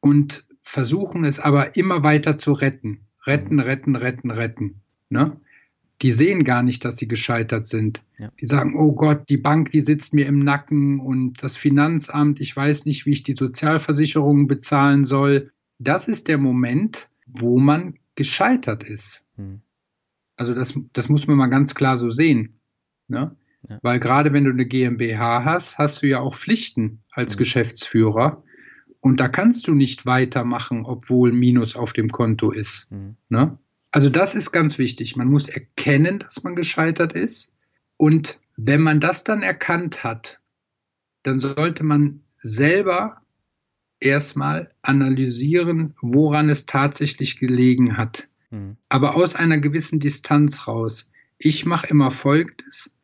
[0.00, 3.06] und versuchen es aber immer weiter zu retten.
[3.24, 3.60] Retten, mhm.
[3.60, 4.80] retten, retten, retten.
[5.08, 5.40] Ne?
[6.02, 8.02] Die sehen gar nicht, dass sie gescheitert sind.
[8.18, 8.30] Ja.
[8.40, 12.54] Die sagen, oh Gott, die Bank, die sitzt mir im Nacken und das Finanzamt, ich
[12.54, 15.52] weiß nicht, wie ich die Sozialversicherungen bezahlen soll.
[15.78, 19.24] Das ist der Moment, wo man gescheitert ist.
[19.36, 19.60] Hm.
[20.36, 22.60] Also das, das muss man mal ganz klar so sehen.
[23.08, 23.34] Ne?
[23.68, 23.78] Ja.
[23.82, 27.38] Weil gerade wenn du eine GmbH hast, hast du ja auch Pflichten als hm.
[27.38, 28.42] Geschäftsführer.
[29.00, 32.90] Und da kannst du nicht weitermachen, obwohl Minus auf dem Konto ist.
[32.90, 33.16] Hm.
[33.30, 33.58] Ne?
[33.90, 35.16] Also das ist ganz wichtig.
[35.16, 37.54] Man muss erkennen, dass man gescheitert ist.
[37.96, 40.40] Und wenn man das dann erkannt hat,
[41.22, 43.22] dann sollte man selber
[43.98, 48.28] erstmal analysieren, woran es tatsächlich gelegen hat.
[48.50, 48.76] Mhm.
[48.88, 51.10] Aber aus einer gewissen Distanz raus.
[51.38, 52.94] Ich mache immer Folgendes.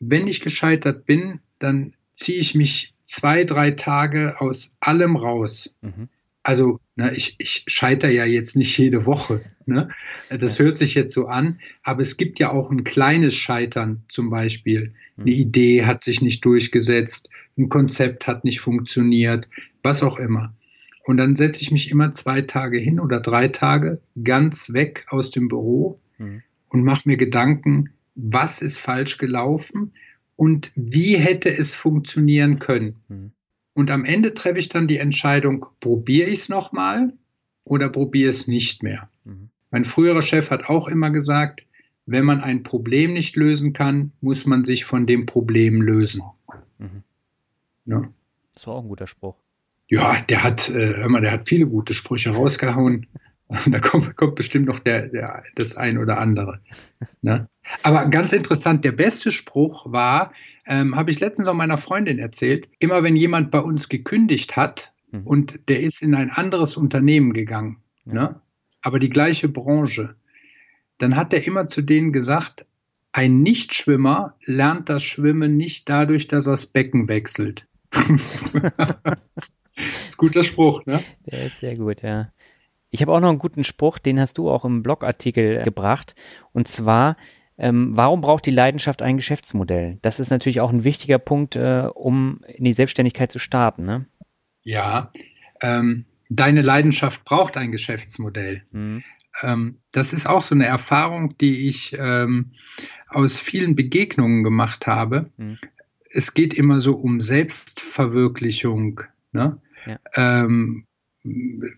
[0.00, 5.74] Wenn ich gescheitert bin, dann ziehe ich mich zwei, drei Tage aus allem raus.
[5.80, 6.08] Mhm
[6.42, 9.42] also ne, ich, ich scheitere ja jetzt nicht jede Woche.
[9.66, 9.90] Ne?
[10.30, 14.30] Das hört sich jetzt so an, aber es gibt ja auch ein kleines Scheitern zum
[14.30, 14.94] Beispiel.
[15.16, 15.40] Eine mhm.
[15.40, 17.28] Idee hat sich nicht durchgesetzt,
[17.58, 19.48] ein Konzept hat nicht funktioniert,
[19.82, 20.54] was auch immer.
[21.04, 25.30] Und dann setze ich mich immer zwei Tage hin oder drei Tage ganz weg aus
[25.30, 26.42] dem Büro mhm.
[26.68, 29.92] und mache mir Gedanken, was ist falsch gelaufen
[30.36, 32.96] und wie hätte es funktionieren können.
[33.08, 33.32] Mhm.
[33.80, 37.14] Und am Ende treffe ich dann die Entscheidung, probiere ich es nochmal
[37.64, 39.08] oder probiere es nicht mehr.
[39.24, 39.48] Mhm.
[39.70, 41.64] Mein früherer Chef hat auch immer gesagt,
[42.04, 46.20] wenn man ein Problem nicht lösen kann, muss man sich von dem Problem lösen.
[46.76, 47.02] Mhm.
[47.86, 48.06] Ja.
[48.52, 49.36] Das war auch ein guter Spruch.
[49.88, 53.06] Ja, der hat, äh, hör mal, der hat viele gute Sprüche rausgehauen.
[53.66, 56.60] da kommt, kommt bestimmt noch der, der, das ein oder andere.
[57.22, 57.48] Ne?
[57.82, 60.32] Aber ganz interessant, der beste Spruch war,
[60.66, 64.92] ähm, habe ich letztens auch meiner Freundin erzählt, immer wenn jemand bei uns gekündigt hat
[65.10, 65.26] mhm.
[65.26, 68.12] und der ist in ein anderes Unternehmen gegangen, ja.
[68.12, 68.40] ne?
[68.82, 70.16] aber die gleiche Branche,
[70.98, 72.66] dann hat er immer zu denen gesagt,
[73.12, 77.66] ein Nichtschwimmer lernt das Schwimmen nicht dadurch, dass er das Becken wechselt.
[77.90, 78.04] das
[80.04, 81.02] ist ein guter Spruch, ne?
[81.26, 82.30] Der ist sehr gut, ja.
[82.90, 86.14] Ich habe auch noch einen guten Spruch, den hast du auch im Blogartikel gebracht.
[86.52, 87.16] Und zwar,
[87.60, 89.98] ähm, warum braucht die Leidenschaft ein Geschäftsmodell?
[90.02, 93.84] Das ist natürlich auch ein wichtiger Punkt, äh, um in die Selbstständigkeit zu starten.
[93.84, 94.06] Ne?
[94.62, 95.12] Ja,
[95.60, 98.62] ähm, deine Leidenschaft braucht ein Geschäftsmodell.
[98.72, 99.04] Mhm.
[99.42, 102.52] Ähm, das ist auch so eine Erfahrung, die ich ähm,
[103.08, 105.30] aus vielen Begegnungen gemacht habe.
[105.36, 105.58] Mhm.
[106.10, 109.02] Es geht immer so um Selbstverwirklichung.
[109.32, 109.60] Ne?
[109.86, 109.98] Ja.
[110.14, 110.86] Ähm,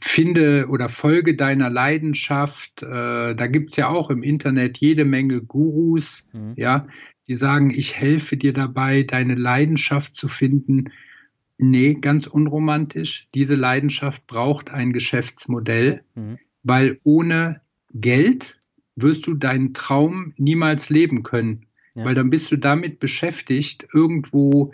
[0.00, 2.82] finde oder folge deiner Leidenschaft.
[2.82, 6.54] Äh, da gibt es ja auch im Internet jede Menge Gurus, mhm.
[6.56, 6.86] ja,
[7.28, 10.92] die sagen, ich helfe dir dabei, deine Leidenschaft zu finden.
[11.58, 13.28] Nee, ganz unromantisch.
[13.34, 16.38] Diese Leidenschaft braucht ein Geschäftsmodell, mhm.
[16.62, 17.60] weil ohne
[17.92, 18.60] Geld
[18.96, 21.66] wirst du deinen Traum niemals leben können.
[21.94, 22.04] Ja.
[22.04, 24.72] Weil dann bist du damit beschäftigt, irgendwo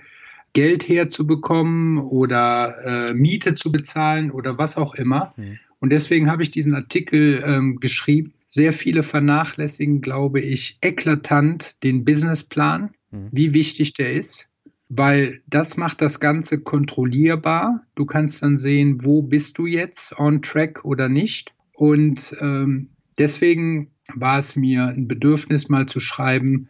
[0.59, 5.33] Geld herzubekommen oder äh, Miete zu bezahlen oder was auch immer.
[5.37, 5.61] Mhm.
[5.79, 8.33] Und deswegen habe ich diesen Artikel ähm, geschrieben.
[8.49, 13.29] Sehr viele vernachlässigen, glaube ich, eklatant den Businessplan, mhm.
[13.31, 14.49] wie wichtig der ist,
[14.89, 17.85] weil das macht das Ganze kontrollierbar.
[17.95, 21.55] Du kannst dann sehen, wo bist du jetzt, on track oder nicht.
[21.73, 26.69] Und ähm, deswegen war es mir ein Bedürfnis, mal zu schreiben,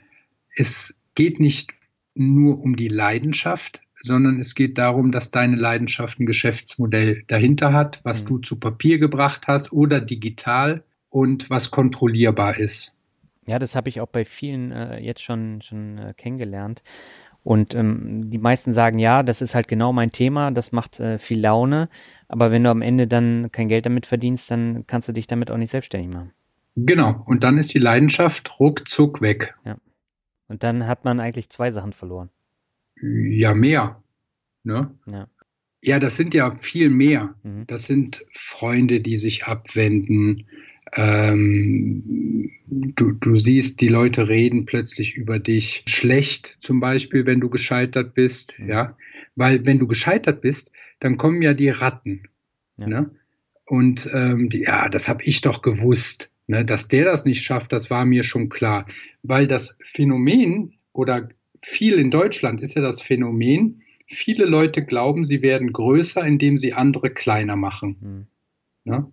[0.55, 1.72] es geht nicht
[2.19, 8.01] nur um die Leidenschaft, sondern es geht darum, dass deine Leidenschaft ein Geschäftsmodell dahinter hat,
[8.05, 8.27] was mhm.
[8.27, 12.95] du zu Papier gebracht hast oder digital und was kontrollierbar ist.
[13.47, 16.83] Ja, das habe ich auch bei vielen äh, jetzt schon, schon äh, kennengelernt.
[17.43, 21.19] Und ähm, die meisten sagen, ja, das ist halt genau mein Thema, das macht äh,
[21.19, 21.89] viel Laune.
[22.29, 25.51] Aber wenn du am Ende dann kein Geld damit verdienst, dann kannst du dich damit
[25.51, 26.33] auch nicht selbstständig machen.
[26.77, 29.55] Genau, und dann ist die Leidenschaft ruckzuck weg.
[29.64, 29.77] Ja.
[30.49, 32.30] Und dann hat man eigentlich zwei Sachen verloren.
[33.01, 34.03] Ja, mehr.
[34.64, 34.90] Ne?
[35.07, 35.28] Ja.
[35.82, 37.34] ja, das sind ja viel mehr.
[37.42, 37.66] Mhm.
[37.66, 40.46] Das sind Freunde, die sich abwenden.
[40.94, 47.49] Ähm, du, du siehst, die Leute reden plötzlich über dich schlecht, zum Beispiel, wenn du
[47.49, 48.59] gescheitert bist.
[48.59, 48.68] Mhm.
[48.68, 48.96] Ja,
[49.36, 52.24] weil wenn du gescheitert bist, dann kommen ja die Ratten.
[52.76, 52.86] Ja.
[52.86, 53.11] Ne?
[53.64, 56.30] Und ähm, die, ja, das habe ich doch gewusst.
[56.51, 58.86] Ne, dass der das nicht schafft, das war mir schon klar.
[59.22, 61.28] Weil das Phänomen oder
[61.62, 66.72] viel in Deutschland ist ja das Phänomen, viele Leute glauben, sie werden größer, indem sie
[66.72, 67.96] andere kleiner machen.
[68.01, 68.26] Mhm.
[68.90, 69.12] Ne?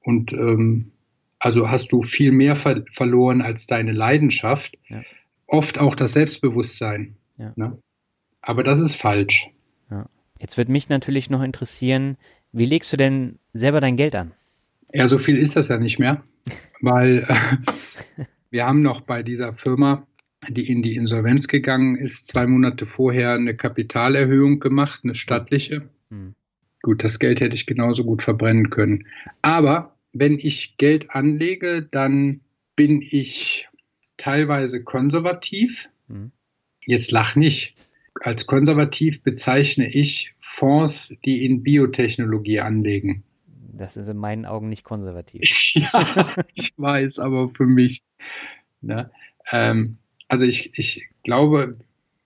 [0.00, 0.92] Und ähm,
[1.40, 4.78] also hast du viel mehr ver verloren als deine Leidenschaft.
[4.88, 5.02] Ja.
[5.48, 7.16] Oft auch das Selbstbewusstsein.
[7.36, 7.52] Ja.
[7.56, 7.78] Ne?
[8.40, 9.50] Aber das ist falsch.
[9.90, 10.08] Ja.
[10.38, 12.16] Jetzt würde mich natürlich noch interessieren,
[12.52, 14.32] wie legst du denn selber dein Geld an?
[14.92, 16.22] Ja, so viel ist das ja nicht mehr
[16.80, 20.06] weil äh, wir haben noch bei dieser Firma,
[20.48, 25.88] die in die Insolvenz gegangen ist, zwei Monate vorher eine Kapitalerhöhung gemacht, eine stattliche.
[26.10, 26.34] Mhm.
[26.82, 29.06] Gut, das Geld hätte ich genauso gut verbrennen können.
[29.42, 32.40] Aber wenn ich Geld anlege, dann
[32.76, 33.68] bin ich
[34.16, 35.88] teilweise konservativ.
[36.08, 36.30] Mhm.
[36.84, 37.74] Jetzt lach nicht.
[38.20, 43.24] Als konservativ bezeichne ich Fonds, die in Biotechnologie anlegen.
[43.76, 45.42] Das ist in meinen Augen nicht konservativ.
[45.74, 48.02] ja, ich weiß, aber für mich.
[48.80, 49.10] Ne?
[49.50, 49.98] Ähm,
[50.28, 51.76] also ich, ich glaube,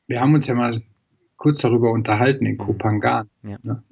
[0.06, 0.80] wir haben uns ja mal
[1.36, 2.58] kurz darüber unterhalten in mhm.
[2.58, 3.28] Kopangan.
[3.42, 3.58] Ja.
[3.62, 3.82] Ne?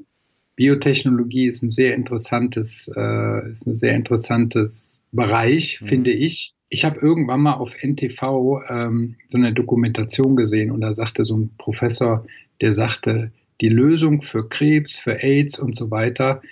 [0.56, 5.86] Biotechnologie ist ein sehr interessantes, äh, ist ein sehr interessantes Bereich, mhm.
[5.86, 6.54] finde ich.
[6.68, 11.38] Ich habe irgendwann mal auf NTV ähm, so eine Dokumentation gesehen und da sagte so
[11.38, 12.26] ein Professor,
[12.60, 16.42] der sagte, die Lösung für Krebs, für AIDS und so weiter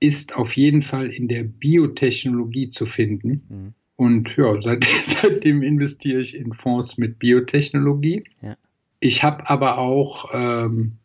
[0.00, 3.42] ist auf jeden Fall in der Biotechnologie zu finden.
[3.48, 3.74] Mhm.
[3.96, 8.24] Und ja, seit, seitdem investiere ich in Fonds mit Biotechnologie.
[8.42, 8.56] Ja.
[9.00, 10.98] Ich habe aber auch ähm,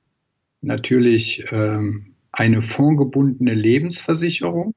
[0.62, 4.74] natürlich ähm, eine fondgebundene Lebensversicherung.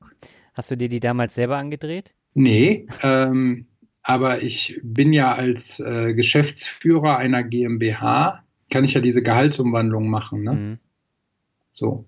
[0.54, 2.14] Hast du dir die damals selber angedreht?
[2.34, 3.66] Nee, ähm,
[4.02, 10.42] aber ich bin ja als äh, Geschäftsführer einer GmbH, kann ich ja diese Gehaltsumwandlung machen.
[10.42, 10.52] Ne?
[10.52, 10.78] Mhm.
[11.72, 12.06] So.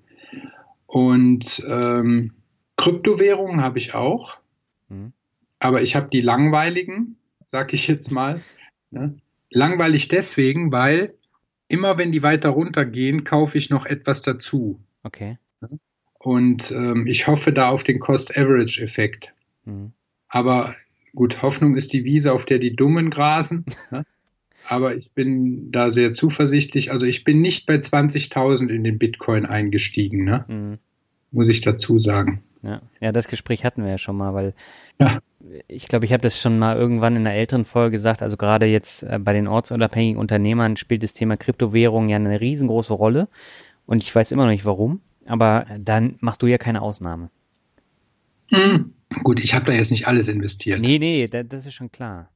[0.89, 2.33] Und ähm,
[2.77, 4.39] Kryptowährungen habe ich auch,
[4.89, 5.13] mhm.
[5.59, 8.41] aber ich habe die langweiligen, sag ich jetzt mal.
[8.91, 9.19] Ne?
[9.51, 11.15] Langweilig deswegen, weil
[11.69, 14.81] immer wenn die weiter runtergehen, kaufe ich noch etwas dazu.
[15.03, 15.37] Okay.
[16.19, 19.35] Und ähm, ich hoffe da auf den Cost-Average-Effekt.
[19.67, 19.93] Mhm.
[20.27, 20.75] Aber
[21.15, 23.67] gut, Hoffnung ist die Wiese, auf der die Dummen grasen.
[24.69, 26.93] Aber ich bin da sehr zuversichtlich.
[26.93, 30.45] Also ich bin nicht bei 20.000 in den Bitcoin eingestiegen, ne?
[30.47, 30.79] Mhm.
[31.31, 32.43] muss ich dazu sagen.
[32.63, 32.83] Ja.
[33.01, 34.53] ja, das Gespräch hatten wir ja schon mal, weil
[35.01, 35.21] ja.
[35.69, 38.21] ich glaube, ich habe das schon mal irgendwann in einer älteren Folge gesagt.
[38.21, 42.93] Also gerade jetzt äh, bei den ortsunabhängigen Unternehmern spielt das Thema Kryptowährung ja eine riesengroße
[42.93, 43.29] Rolle.
[43.87, 45.01] Und ich weiß immer noch nicht warum.
[45.25, 47.31] Aber dann machst du ja keine Ausnahme.
[48.49, 48.93] Hm.
[49.23, 50.81] Gut, ich habe da jetzt nicht alles investiert.
[50.81, 52.29] Nee, nee, das ist schon klar.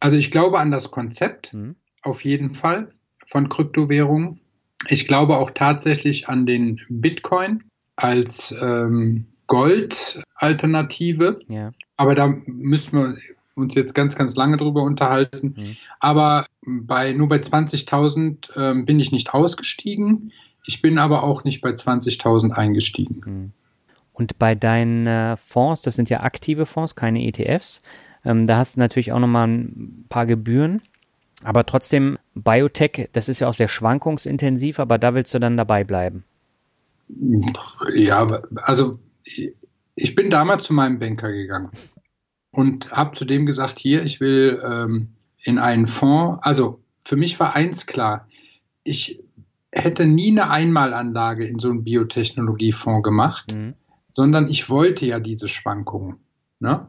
[0.00, 1.76] Also ich glaube an das Konzept, hm.
[2.02, 2.92] auf jeden Fall,
[3.26, 4.40] von Kryptowährungen.
[4.88, 7.64] Ich glaube auch tatsächlich an den Bitcoin
[7.96, 11.40] als ähm, Gold-Alternative.
[11.48, 11.72] Ja.
[11.96, 13.16] Aber da müssten wir
[13.56, 15.54] uns jetzt ganz, ganz lange drüber unterhalten.
[15.56, 15.76] Mhm.
[15.98, 20.32] Aber bei, nur bei 20.000 ähm, bin ich nicht ausgestiegen.
[20.64, 23.22] Ich bin aber auch nicht bei 20.000 eingestiegen.
[23.24, 23.52] Mhm.
[24.12, 27.82] Und bei deinen äh, Fonds, das sind ja aktive Fonds, keine ETFs,
[28.24, 30.82] ähm, da hast du natürlich auch nochmal ein paar Gebühren.
[31.44, 35.84] Aber trotzdem, Biotech, das ist ja auch sehr schwankungsintensiv, aber da willst du dann dabei
[35.84, 36.24] bleiben.
[37.94, 38.98] Ja, also
[39.94, 41.70] ich bin damals zu meinem Banker gegangen
[42.50, 47.38] und habe zu dem gesagt, hier, ich will ähm, in einen Fonds, also für mich
[47.40, 48.26] war eins klar,
[48.84, 49.22] ich
[49.70, 53.74] hätte nie eine Einmalanlage in so einen Biotechnologiefonds gemacht, mhm.
[54.08, 56.16] sondern ich wollte ja diese Schwankungen.
[56.60, 56.88] Ne?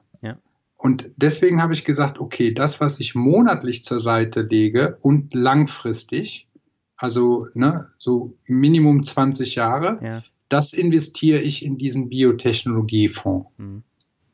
[0.79, 6.47] Und deswegen habe ich gesagt, okay, das, was ich monatlich zur Seite lege und langfristig,
[6.95, 10.23] also ne, so Minimum 20 Jahre, ja.
[10.47, 13.49] das investiere ich in diesen Biotechnologiefonds.
[13.57, 13.83] Mhm.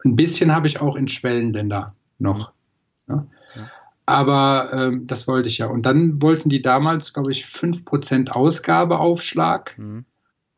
[0.04, 2.54] Ein bisschen habe ich auch in Schwellenländer noch.
[3.08, 3.16] Mhm.
[3.16, 3.28] Ne?
[3.56, 3.72] Ja.
[4.06, 5.66] Aber ähm, das wollte ich ja.
[5.66, 9.80] Und dann wollten die damals, glaube ich, 5% Ausgabeaufschlag.
[9.80, 10.06] Mhm.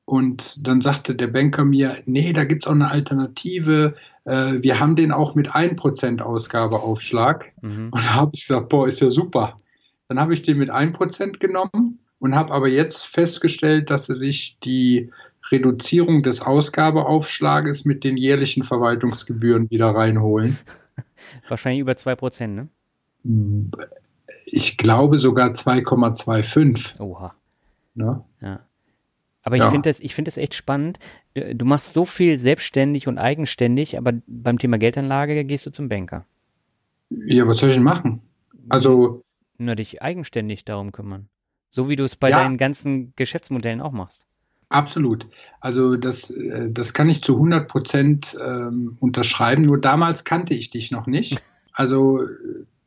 [0.10, 3.93] Und dann sagte der Banker mir, nee, da gibt es auch eine Alternative.
[4.24, 7.51] Äh, wir haben den auch mit 1% Ausgabeaufschlag.
[7.62, 7.89] Mhm.
[7.91, 9.60] Und da habe ich gesagt, boah, ist ja super.
[10.08, 14.60] Dann habe ich den mit 1% genommen und habe aber jetzt festgestellt, dass sie sich
[14.62, 15.12] die
[15.51, 20.58] Reduzierung des Ausgabeaufschlages mit den jährlichen Verwaltungsgebühren wieder reinholen.
[21.49, 22.70] Wahrscheinlich über 2%, ne?
[24.45, 26.97] Ich glaube sogar 2,25.
[27.01, 27.36] Oha.
[27.93, 28.24] Ne?
[28.39, 28.62] Ja.
[29.48, 29.72] Aber ich ja.
[29.72, 31.00] finde das, find das echt spannend.
[31.34, 35.88] Du, du, machst so viel selbstständig und eigenständig, aber beim Thema Geldanlage gehst du zum
[35.88, 36.26] Banker.
[37.10, 38.22] Ja, was soll ich denn machen?
[38.68, 39.24] Also.
[39.58, 41.30] Nur dich eigenständig darum kümmern.
[41.70, 42.39] So wie du es bei ja.
[42.39, 44.26] deinen ganzen Geschäftsmodellen auch machst.
[44.68, 45.26] Absolut.
[45.62, 49.62] Also das, äh, das kann ich zu 100 Prozent ähm, unterschreiben.
[49.62, 51.41] Nur damals kannte ich dich noch nicht.
[51.78, 52.22] Also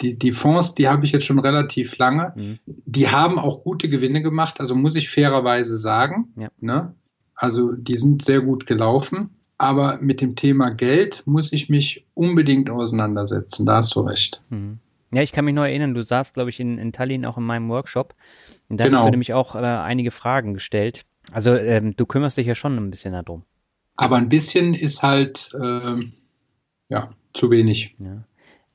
[0.01, 2.32] die, die Fonds, die habe ich jetzt schon relativ lange.
[2.34, 2.59] Mhm.
[2.66, 6.32] Die haben auch gute Gewinne gemacht, also muss ich fairerweise sagen.
[6.36, 6.49] Ja.
[6.59, 6.93] Ne?
[7.36, 9.30] Also die sind sehr gut gelaufen.
[9.59, 13.64] Aber mit dem Thema Geld muss ich mich unbedingt auseinandersetzen.
[13.64, 14.43] Da hast du recht.
[14.51, 14.78] Mhm.
[15.12, 17.45] Ja, ich kann mich noch erinnern, du saßt, glaube ich, in, in Tallinn auch in
[17.45, 18.14] meinem Workshop.
[18.68, 18.99] Und da genau.
[18.99, 21.05] hast du nämlich auch äh, einige Fragen gestellt.
[21.30, 23.45] Also ähm, du kümmerst dich ja schon ein bisschen darum.
[23.95, 25.97] Aber ein bisschen ist halt, äh,
[26.88, 27.95] ja, zu wenig.
[27.99, 28.24] Ja.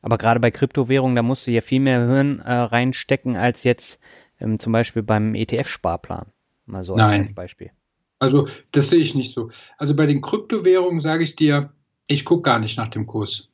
[0.06, 4.00] Aber gerade bei Kryptowährungen, da musst du ja viel mehr Hirn äh, reinstecken als jetzt
[4.40, 6.28] ähm, zum Beispiel beim ETF-Sparplan.
[6.68, 7.22] Mal so Nein.
[7.22, 7.72] als Beispiel.
[8.20, 9.50] Also das sehe ich nicht so.
[9.80, 11.74] Also bei den Kryptowährungen sage ich dir,
[12.06, 13.50] ich gucke gar nicht nach dem Kurs.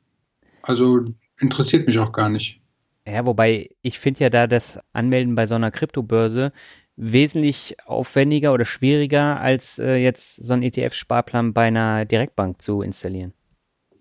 [0.60, 1.06] Also
[1.40, 2.60] interessiert mich auch gar nicht.
[3.08, 6.52] Ja, wobei ich finde ja da das Anmelden bei so einer Kryptobörse
[6.96, 13.32] wesentlich aufwendiger oder schwieriger, als äh, jetzt so einen ETF-Sparplan bei einer Direktbank zu installieren.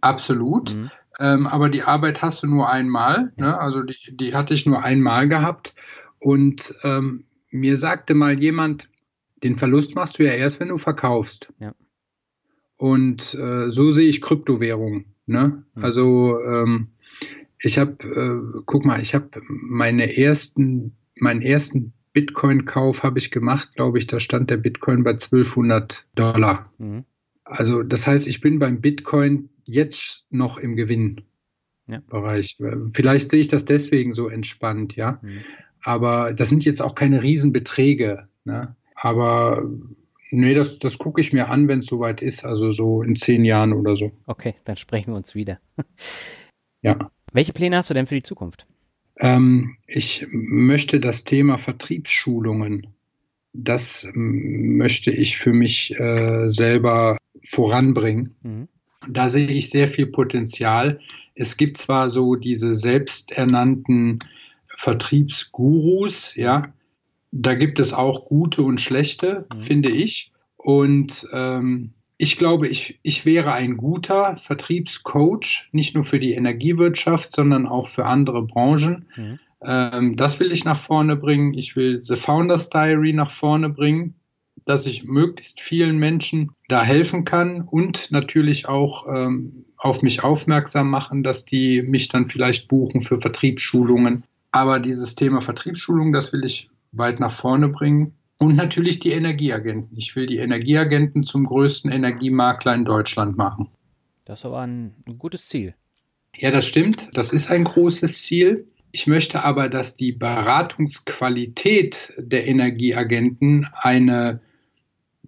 [0.01, 0.75] Absolut.
[0.75, 0.91] Mhm.
[1.20, 3.32] Ähm, aber die Arbeit hast du nur einmal.
[3.36, 3.59] Ne?
[3.59, 5.74] Also die, die hatte ich nur einmal gehabt.
[6.20, 8.89] Und ähm, mir sagte mal jemand,
[9.43, 11.51] den Verlust machst du ja erst, wenn du verkaufst.
[11.59, 11.74] Ja.
[12.78, 15.05] Und äh, so sehe ich Kryptowährungen.
[15.26, 15.64] Ne?
[15.76, 15.84] Mhm.
[15.84, 16.88] Also ähm,
[17.59, 23.76] ich habe, äh, guck mal, ich habe meine ersten, meinen ersten Bitcoin-Kauf habe ich gemacht,
[23.76, 26.72] glaube ich, da stand der Bitcoin bei 1200 Dollar.
[26.78, 27.05] Mhm.
[27.51, 32.57] Also das heißt, ich bin beim Bitcoin jetzt noch im Gewinnbereich.
[32.59, 32.77] Ja.
[32.93, 35.19] Vielleicht sehe ich das deswegen so entspannt, ja.
[35.21, 35.41] Mhm.
[35.83, 38.27] Aber das sind jetzt auch keine Riesenbeträge.
[38.45, 38.75] Ne?
[38.95, 39.67] Aber
[40.29, 43.43] nee, das, das gucke ich mir an, wenn es soweit ist, also so in zehn
[43.43, 44.11] Jahren oder so.
[44.27, 45.59] Okay, dann sprechen wir uns wieder.
[46.81, 47.11] ja.
[47.33, 48.65] Welche Pläne hast du denn für die Zukunft?
[49.17, 52.87] Ähm, ich möchte das Thema Vertriebsschulungen,
[53.53, 58.36] das möchte ich für mich äh, selber voranbringen.
[58.43, 58.67] Mhm.
[59.09, 60.99] Da sehe ich sehr viel Potenzial.
[61.36, 64.19] Es gibt zwar so diese selbsternannten
[64.77, 66.73] Vertriebsgurus, ja,
[67.32, 69.59] da gibt es auch gute und schlechte, mhm.
[69.61, 70.32] finde ich.
[70.57, 77.32] Und ähm, Ich glaube, ich, ich wäre ein guter Vertriebscoach, nicht nur für die Energiewirtschaft,
[77.32, 79.07] sondern auch für andere Branchen.
[79.15, 79.39] Mhm.
[79.63, 81.55] Ähm, das will ich nach vorne bringen.
[81.55, 84.13] Ich will The Founders Diary nach vorne bringen,
[84.66, 90.89] dass ich möglichst vielen Menschen da helfen kann und natürlich auch ähm, auf mich aufmerksam
[90.89, 94.24] machen, dass die mich dann vielleicht buchen für Vertriebsschulungen.
[94.51, 98.14] Aber dieses Thema Vertriebsschulung, das will ich weit nach vorne bringen.
[98.38, 99.95] Und natürlich die Energieagenten.
[99.97, 103.70] Ich will die Energieagenten zum größten Energiemakler in Deutschland machen.
[104.26, 105.76] Das ist aber ein, ein gutes Ziel.
[106.36, 107.09] Ja, das stimmt.
[107.14, 108.68] Das ist ein großes Ziel.
[108.91, 114.41] Ich möchte aber, dass die Beratungsqualität der Energieagenten eine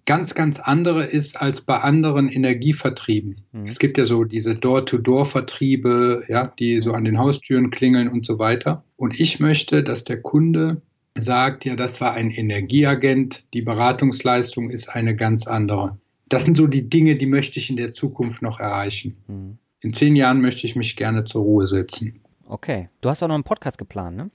[0.06, 3.44] ganz, ganz andere ist als bei anderen Energievertrieben.
[3.52, 3.66] Mhm.
[3.66, 8.38] Es gibt ja so diese Door-to-Door-Vertriebe, ja, die so an den Haustüren klingeln und so
[8.38, 8.84] weiter.
[8.96, 10.82] Und ich möchte, dass der Kunde
[11.18, 15.98] sagt, ja, das war ein Energieagent, die Beratungsleistung ist eine ganz andere.
[16.28, 19.16] Das sind so die Dinge, die möchte ich in der Zukunft noch erreichen.
[19.28, 19.58] Mhm.
[19.80, 22.20] In zehn Jahren möchte ich mich gerne zur Ruhe setzen.
[22.46, 22.88] Okay.
[23.00, 24.30] Du hast auch noch einen Podcast geplant, ne?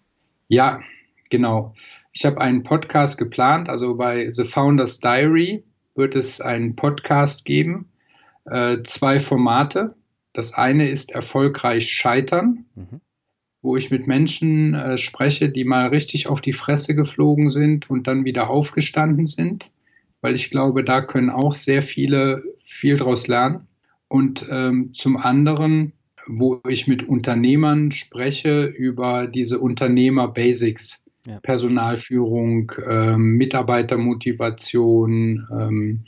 [0.47, 0.80] Ja,
[1.30, 1.74] genau.
[2.20, 5.63] Ich habe einen Podcast geplant, also bei The Founders Diary
[5.95, 7.88] wird es einen Podcast geben,
[8.43, 9.95] äh, zwei Formate.
[10.34, 12.65] Das eine ist erfolgreich scheitern.
[12.76, 12.99] Mhm
[13.61, 18.07] wo ich mit Menschen äh, spreche, die mal richtig auf die Fresse geflogen sind und
[18.07, 19.70] dann wieder aufgestanden sind,
[20.22, 23.67] weil ich glaube, da können auch sehr viele viel daraus lernen.
[24.07, 25.91] Und ähm, zum anderen,
[26.26, 31.03] wo ich mit Unternehmern spreche über diese Unternehmer-Basics.
[31.26, 31.39] Ja.
[31.41, 36.05] Personalführung, ähm, Mitarbeitermotivation, ähm,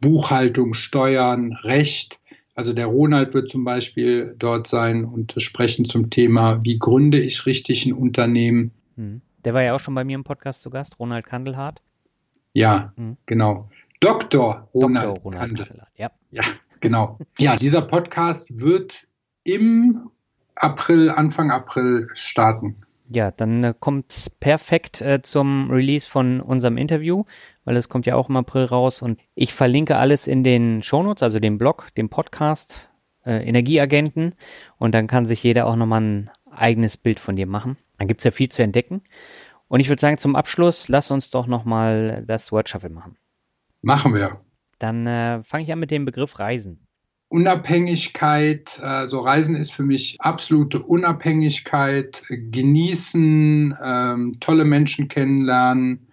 [0.00, 2.20] Buchhaltung, Steuern, Recht,
[2.60, 7.46] also der Ronald wird zum Beispiel dort sein und sprechen zum Thema, wie gründe ich
[7.46, 8.72] richtig ein Unternehmen.
[8.96, 9.22] Hm.
[9.46, 11.80] Der war ja auch schon bei mir im Podcast zu Gast, Ronald Kandelhardt.
[12.52, 13.16] Ja, hm.
[13.24, 13.70] genau.
[14.00, 14.68] Dr.
[14.74, 15.22] Ronald, Dr.
[15.22, 15.64] Ronald Kandel.
[15.64, 16.10] Kandelhardt, ja.
[16.32, 16.42] Ja,
[16.80, 17.18] genau.
[17.38, 19.06] Ja, dieser Podcast wird
[19.44, 20.10] im
[20.54, 22.76] April, Anfang April starten.
[23.12, 27.24] Ja, dann äh, kommt es perfekt äh, zum Release von unserem Interview
[27.70, 29.00] weil es kommt ja auch im April raus.
[29.00, 32.88] Und ich verlinke alles in den Shownotes, also den Blog, dem Podcast,
[33.24, 34.34] äh, Energieagenten.
[34.78, 37.76] Und dann kann sich jeder auch nochmal ein eigenes Bild von dir machen.
[37.96, 39.02] Dann gibt es ja viel zu entdecken.
[39.68, 43.16] Und ich würde sagen, zum Abschluss, lass uns doch nochmal das Word Shuffle machen.
[43.82, 44.40] Machen wir.
[44.80, 46.88] Dann äh, fange ich an mit dem Begriff Reisen.
[47.30, 56.08] Unabhängigkeit, also Reisen ist für mich absolute Unabhängigkeit, genießen, ähm, tolle Menschen kennenlernen,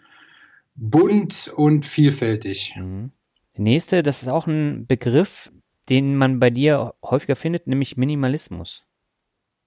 [0.76, 2.76] bunt und vielfältig.
[2.78, 3.12] Mhm.
[3.58, 5.52] nächste, das ist auch ein Begriff,
[5.90, 8.84] den man bei dir häufiger findet, nämlich Minimalismus.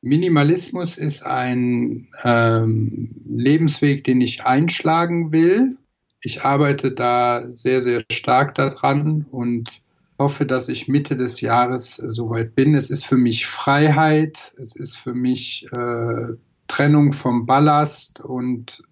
[0.02, 5.76] Minimalismus ist ein ähm, Lebensweg, den ich einschlagen will.
[6.22, 9.82] Ich arbeite da sehr, sehr stark daran und
[10.20, 12.76] hoffe, dass ich Mitte des Jahres soweit bin.
[12.76, 16.34] Es ist für mich Freiheit, es ist für mich äh,
[16.68, 18.84] Trennung vom Ballast und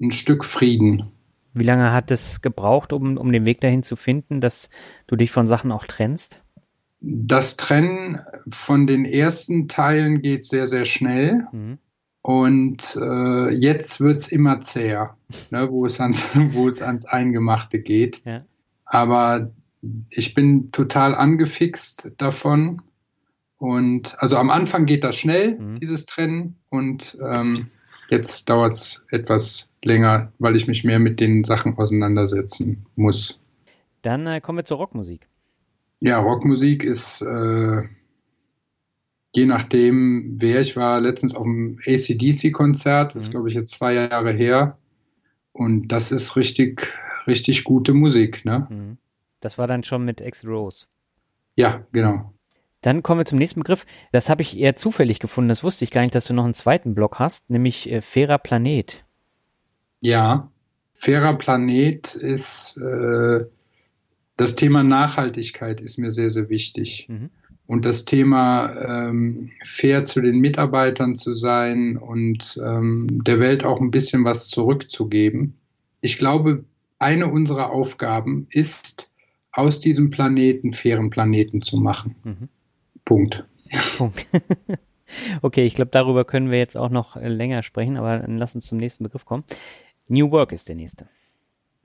[0.00, 1.10] ein Stück Frieden.
[1.54, 4.70] Wie lange hat es gebraucht, um, um den Weg dahin zu finden, dass
[5.06, 6.40] du dich von Sachen auch trennst?
[7.00, 11.46] Das Trennen von den ersten Teilen geht sehr, sehr schnell.
[11.52, 11.78] Mhm.
[12.22, 15.16] Und äh, jetzt wird es immer zäher,
[15.50, 18.22] ne, wo, es ans, wo es ans Eingemachte geht.
[18.24, 18.44] Ja.
[18.86, 19.50] Aber
[20.10, 22.82] ich bin total angefixt davon.
[23.58, 25.80] Und also am Anfang geht das schnell, mhm.
[25.80, 26.56] dieses Trennen.
[26.68, 27.68] Und ähm,
[28.10, 33.40] jetzt dauert es etwas länger, weil ich mich mehr mit den Sachen auseinandersetzen muss.
[34.02, 35.28] Dann äh, kommen wir zur Rockmusik.
[36.00, 37.82] Ja, Rockmusik ist äh,
[39.34, 43.32] je nachdem, wer ich war, letztens auf dem ACDC-Konzert, das ist mhm.
[43.32, 44.78] glaube ich jetzt zwei Jahre her.
[45.52, 46.92] Und das ist richtig,
[47.26, 48.44] richtig gute Musik.
[48.44, 48.66] Ne?
[48.70, 48.98] Mhm.
[49.44, 50.86] Das war dann schon mit X Rose.
[51.56, 52.32] Ja, genau.
[52.80, 53.86] Dann kommen wir zum nächsten Begriff.
[54.12, 55.48] Das habe ich eher zufällig gefunden.
[55.48, 58.38] Das wusste ich gar nicht, dass du noch einen zweiten Block hast, nämlich äh, fairer
[58.38, 59.04] Planet.
[60.00, 60.50] Ja,
[60.92, 63.46] fairer Planet ist äh,
[64.36, 67.06] das Thema Nachhaltigkeit ist mir sehr, sehr wichtig.
[67.08, 67.30] Mhm.
[67.66, 73.80] Und das Thema ähm, fair zu den Mitarbeitern zu sein und ähm, der Welt auch
[73.80, 75.54] ein bisschen was zurückzugeben.
[76.02, 76.64] Ich glaube,
[76.98, 79.08] eine unserer Aufgaben ist,
[79.54, 82.16] aus diesem Planeten fairen Planeten zu machen.
[82.24, 82.48] Mhm.
[83.04, 83.44] Punkt.
[83.96, 84.26] Punkt.
[85.42, 88.66] okay, ich glaube, darüber können wir jetzt auch noch länger sprechen, aber dann lass uns
[88.66, 89.44] zum nächsten Begriff kommen.
[90.08, 91.08] New Work ist der nächste.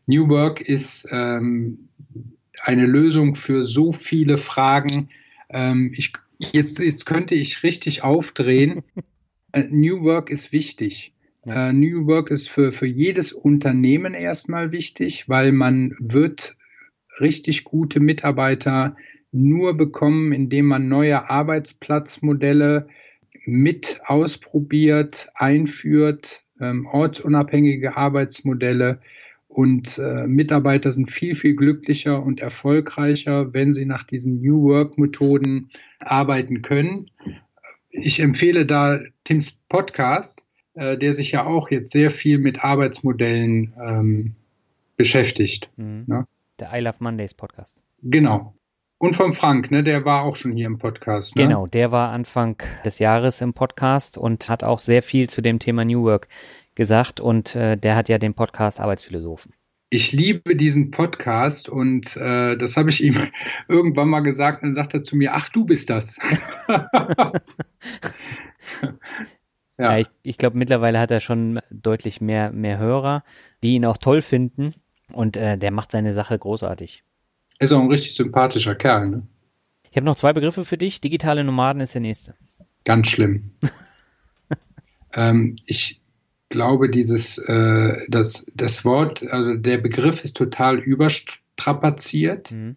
[0.08, 1.90] New Work ist ähm,
[2.64, 5.10] eine Lösung für so viele Fragen.
[5.50, 8.84] Ähm, ich, jetzt, jetzt könnte ich richtig aufdrehen.
[9.52, 11.14] äh, New Work ist wichtig.
[11.46, 11.70] Ja.
[11.70, 16.58] Äh, New Work ist für, für jedes Unternehmen erstmal wichtig, weil man wird
[17.22, 18.96] richtig gute Mitarbeiter
[19.32, 22.88] nur bekommen, indem man neue Arbeitsplatzmodelle
[23.46, 29.00] mit ausprobiert, einführt, ähm, ortsunabhängige Arbeitsmodelle
[29.48, 35.70] und äh, Mitarbeiter sind viel, viel glücklicher und erfolgreicher, wenn sie nach diesen New Work-Methoden
[36.00, 37.08] arbeiten können.
[37.90, 40.44] Ich empfehle da Tims Podcast,
[40.76, 44.36] äh, der sich ja auch jetzt sehr viel mit Arbeitsmodellen ähm,
[44.98, 45.70] beschäftigt.
[45.78, 46.04] Mhm.
[46.06, 46.28] Ne?
[46.60, 47.82] Der I Love Mondays Podcast.
[48.02, 48.54] Genau.
[48.98, 51.38] Und vom Frank, ne, der war auch schon hier im Podcast.
[51.38, 51.44] Ne?
[51.44, 55.60] Genau, der war Anfang des Jahres im Podcast und hat auch sehr viel zu dem
[55.60, 56.28] Thema New Work
[56.76, 59.54] gesagt und äh, der hat ja den Podcast Arbeitsphilosophen.
[59.90, 63.16] Ich liebe diesen Podcast und äh, das habe ich ihm
[63.70, 64.64] irgendwann mal gesagt.
[64.64, 66.20] Dann sagt er zu mir, ach, du bist das.
[69.78, 69.98] ja.
[69.98, 73.24] ich, ich glaube, mittlerweile hat er schon deutlich mehr, mehr Hörer,
[73.64, 74.74] die ihn auch toll finden
[75.14, 77.04] und äh, der macht seine Sache großartig.
[77.60, 79.24] Ist auch ein richtig sympathischer Kerl, ne?
[79.92, 81.02] Ich habe noch zwei Begriffe für dich.
[81.02, 82.36] Digitale Nomaden ist der nächste.
[82.86, 83.52] Ganz schlimm.
[85.14, 86.00] ähm, ich
[86.50, 92.52] glaube, dieses, äh, das, das Wort, also der Begriff ist total überstrapaziert.
[92.52, 92.76] Mhm.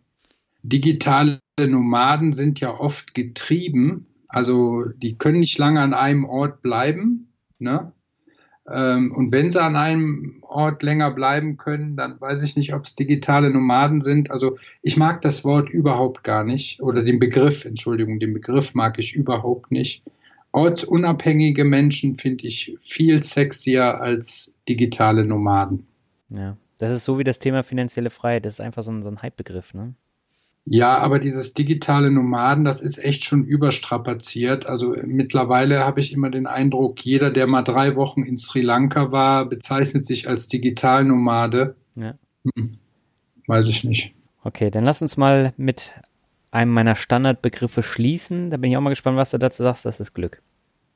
[0.62, 7.28] Digitale Nomaden sind ja oft getrieben, also die können nicht lange an einem Ort bleiben.
[7.58, 7.92] Ne?
[8.70, 12.84] Ähm, und wenn sie an einem Ort länger bleiben können, dann weiß ich nicht, ob
[12.84, 14.30] es digitale Nomaden sind.
[14.30, 18.98] Also ich mag das Wort überhaupt gar nicht oder den Begriff, Entschuldigung, den Begriff mag
[18.98, 20.02] ich überhaupt nicht.
[20.52, 25.86] Ortsunabhängige Menschen finde ich viel sexier als digitale Nomaden.
[26.28, 28.44] Ja, das ist so wie das Thema finanzielle Freiheit.
[28.44, 29.94] Das ist einfach so ein, so ein Hype-Begriff, ne?
[30.64, 34.66] Ja, aber dieses digitale Nomaden, das ist echt schon überstrapaziert.
[34.66, 39.10] Also mittlerweile habe ich immer den Eindruck, jeder, der mal drei Wochen in Sri Lanka
[39.10, 41.74] war, bezeichnet sich als Digitalnomade.
[41.96, 42.14] Ja.
[42.54, 42.78] Hm,
[43.48, 44.14] weiß ich nicht.
[44.44, 45.92] Okay, dann lass uns mal mit
[46.52, 48.50] einem meiner Standardbegriffe schließen.
[48.50, 49.84] Da bin ich auch mal gespannt, was du dazu sagst.
[49.84, 50.42] Das ist Glück.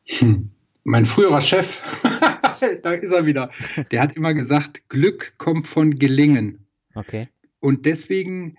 [0.04, 0.50] Hm.
[0.84, 1.82] Mein früherer Chef,
[2.82, 3.50] da ist er wieder,
[3.90, 6.64] der hat immer gesagt, Glück kommt von Gelingen.
[6.94, 7.28] Okay.
[7.58, 8.56] Und deswegen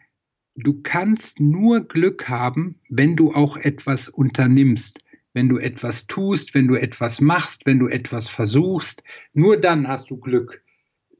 [0.57, 5.03] du kannst nur Glück haben, wenn du auch etwas unternimmst,
[5.33, 9.03] wenn du etwas tust, wenn du etwas machst, wenn du etwas versuchst.
[9.33, 10.63] Nur dann hast du Glück.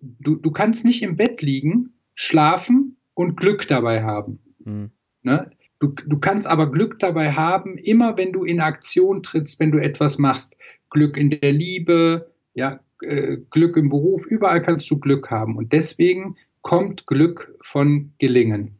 [0.01, 4.39] Du, du kannst nicht im Bett liegen, schlafen und Glück dabei haben.
[4.65, 4.91] Mhm.
[5.21, 5.51] Ne?
[5.79, 9.77] Du, du kannst aber Glück dabei haben, immer wenn du in Aktion trittst, wenn du
[9.77, 10.57] etwas machst.
[10.89, 15.57] Glück in der Liebe, ja, äh, Glück im Beruf, überall kannst du Glück haben.
[15.57, 18.76] Und deswegen kommt Glück von Gelingen.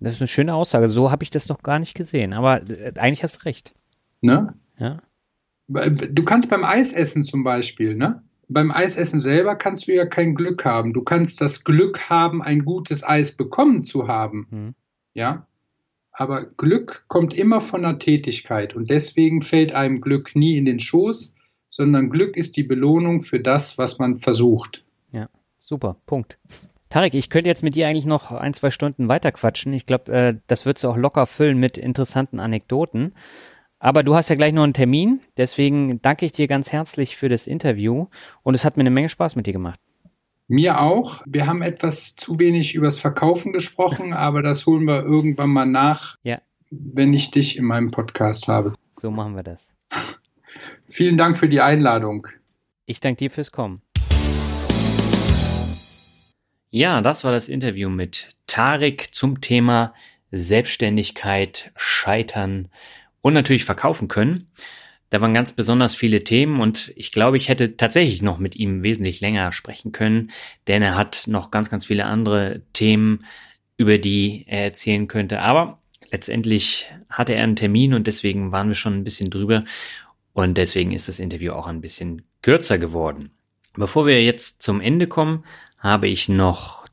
[0.00, 0.88] Das ist eine schöne Aussage.
[0.88, 2.32] So habe ich das noch gar nicht gesehen.
[2.32, 3.74] Aber äh, eigentlich hast du recht.
[4.20, 4.54] Ne?
[4.78, 4.98] Ja.
[5.68, 8.22] Du kannst beim Eisessen zum Beispiel, ne?
[8.48, 10.94] Beim Eisessen selber kannst du ja kein Glück haben.
[10.94, 14.46] Du kannst das Glück haben, ein gutes Eis bekommen zu haben.
[14.50, 14.74] Mhm.
[15.12, 15.46] Ja.
[16.12, 20.80] Aber Glück kommt immer von der Tätigkeit und deswegen fällt einem Glück nie in den
[20.80, 21.34] Schoß,
[21.68, 24.84] sondern Glück ist die Belohnung für das, was man versucht.
[25.12, 25.28] Ja,
[25.60, 26.38] super, Punkt.
[26.90, 29.72] Tarek, ich könnte jetzt mit dir eigentlich noch ein, zwei Stunden weiterquatschen.
[29.72, 33.12] Ich glaube, äh, das würdest du auch locker füllen mit interessanten Anekdoten.
[33.78, 37.28] Aber du hast ja gleich noch einen Termin, deswegen danke ich dir ganz herzlich für
[37.28, 38.06] das Interview
[38.42, 39.78] und es hat mir eine Menge Spaß mit dir gemacht.
[40.48, 41.22] Mir auch.
[41.26, 46.16] Wir haben etwas zu wenig übers Verkaufen gesprochen, aber das holen wir irgendwann mal nach,
[46.22, 46.40] ja.
[46.70, 48.74] wenn ich dich in meinem Podcast habe.
[48.94, 49.68] So machen wir das.
[50.86, 52.26] Vielen Dank für die Einladung.
[52.86, 53.82] Ich danke dir fürs Kommen.
[56.70, 59.94] Ja, das war das Interview mit Tarek zum Thema
[60.30, 62.68] Selbstständigkeit, Scheitern
[63.22, 64.50] und natürlich verkaufen können.
[65.08, 68.82] Da waren ganz besonders viele Themen und ich glaube, ich hätte tatsächlich noch mit ihm
[68.82, 70.30] wesentlich länger sprechen können,
[70.66, 73.24] denn er hat noch ganz, ganz viele andere Themen,
[73.78, 75.40] über die er erzählen könnte.
[75.40, 79.64] Aber letztendlich hatte er einen Termin und deswegen waren wir schon ein bisschen drüber
[80.34, 83.30] und deswegen ist das Interview auch ein bisschen kürzer geworden.
[83.74, 85.44] Bevor wir jetzt zum Ende kommen,
[85.78, 86.86] habe ich noch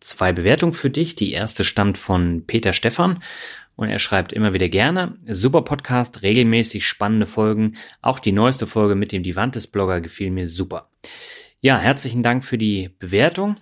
[0.00, 1.14] zwei Bewertungen für dich.
[1.14, 3.22] Die erste stammt von Peter Stephan
[3.76, 5.16] und er schreibt immer wieder gerne.
[5.26, 7.76] Super Podcast, regelmäßig spannende Folgen.
[8.00, 10.90] Auch die neueste Folge mit dem Divantes Blogger gefiel mir super.
[11.60, 13.56] Ja, herzlichen Dank für die Bewertung.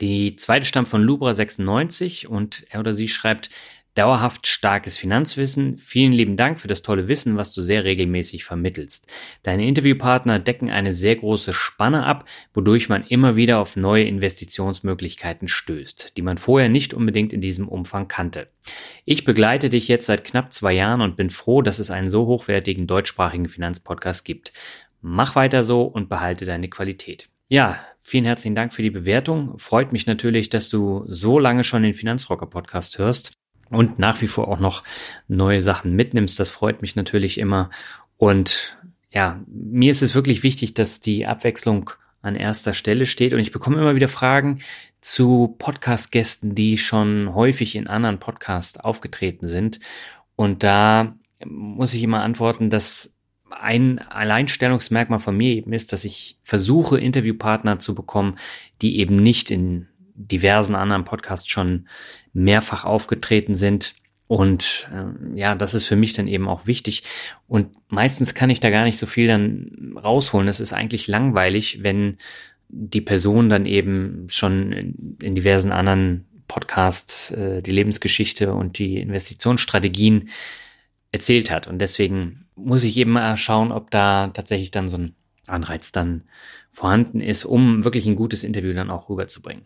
[0.00, 3.50] Die zweite stammt von Lubra96 und er oder sie schreibt,
[3.96, 5.78] Dauerhaft starkes Finanzwissen.
[5.78, 9.06] Vielen lieben Dank für das tolle Wissen, was du sehr regelmäßig vermittelst.
[9.42, 15.48] Deine Interviewpartner decken eine sehr große Spanne ab, wodurch man immer wieder auf neue Investitionsmöglichkeiten
[15.48, 18.48] stößt, die man vorher nicht unbedingt in diesem Umfang kannte.
[19.06, 22.26] Ich begleite dich jetzt seit knapp zwei Jahren und bin froh, dass es einen so
[22.26, 24.52] hochwertigen deutschsprachigen Finanzpodcast gibt.
[25.00, 27.30] Mach weiter so und behalte deine Qualität.
[27.48, 29.58] Ja, vielen herzlichen Dank für die Bewertung.
[29.58, 33.32] Freut mich natürlich, dass du so lange schon den Finanzrocker Podcast hörst
[33.70, 34.82] und nach wie vor auch noch
[35.28, 36.38] neue Sachen mitnimmst.
[36.38, 37.70] Das freut mich natürlich immer.
[38.16, 38.78] Und
[39.10, 41.90] ja, mir ist es wirklich wichtig, dass die Abwechslung
[42.22, 43.32] an erster Stelle steht.
[43.32, 44.60] Und ich bekomme immer wieder Fragen
[45.00, 49.80] zu Podcast-Gästen, die schon häufig in anderen Podcasts aufgetreten sind.
[50.34, 53.14] Und da muss ich immer antworten, dass
[53.50, 58.36] ein Alleinstellungsmerkmal von mir eben ist, dass ich versuche, Interviewpartner zu bekommen,
[58.82, 61.88] die eben nicht in diversen anderen Podcasts schon
[62.32, 63.94] mehrfach aufgetreten sind.
[64.28, 67.04] Und äh, ja, das ist für mich dann eben auch wichtig.
[67.46, 70.48] Und meistens kann ich da gar nicht so viel dann rausholen.
[70.48, 72.18] Es ist eigentlich langweilig, wenn
[72.68, 78.98] die Person dann eben schon in, in diversen anderen Podcasts äh, die Lebensgeschichte und die
[78.98, 80.30] Investitionsstrategien
[81.12, 81.66] erzählt hat.
[81.66, 85.14] Und deswegen muss ich eben mal schauen, ob da tatsächlich dann so ein
[85.46, 86.24] Anreiz dann
[86.76, 89.64] vorhanden ist, um wirklich ein gutes Interview dann auch rüberzubringen.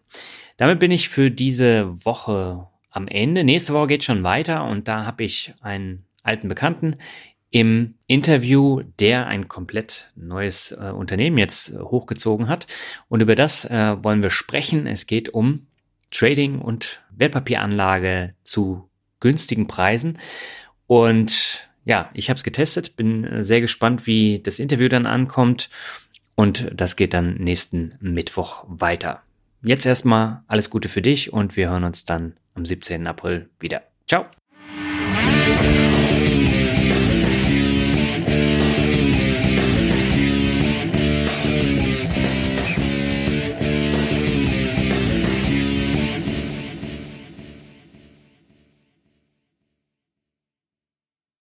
[0.57, 3.43] Damit bin ich für diese Woche am Ende.
[3.43, 6.99] Nächste Woche geht schon weiter und da habe ich einen alten Bekannten
[7.51, 12.69] im Interview, der ein komplett neues äh, Unternehmen jetzt äh, hochgezogen hat.
[13.09, 14.87] Und über das äh, wollen wir sprechen.
[14.87, 15.67] Es geht um
[16.13, 18.89] Trading und Wertpapieranlage zu
[19.19, 20.17] günstigen Preisen.
[20.87, 25.71] Und ja, ich habe es getestet, bin äh, sehr gespannt, wie das Interview dann ankommt.
[26.41, 29.21] Und das geht dann nächsten Mittwoch weiter.
[29.63, 33.07] Jetzt erstmal alles Gute für dich und wir hören uns dann am 17.
[33.07, 33.83] April wieder.
[34.09, 34.25] Ciao!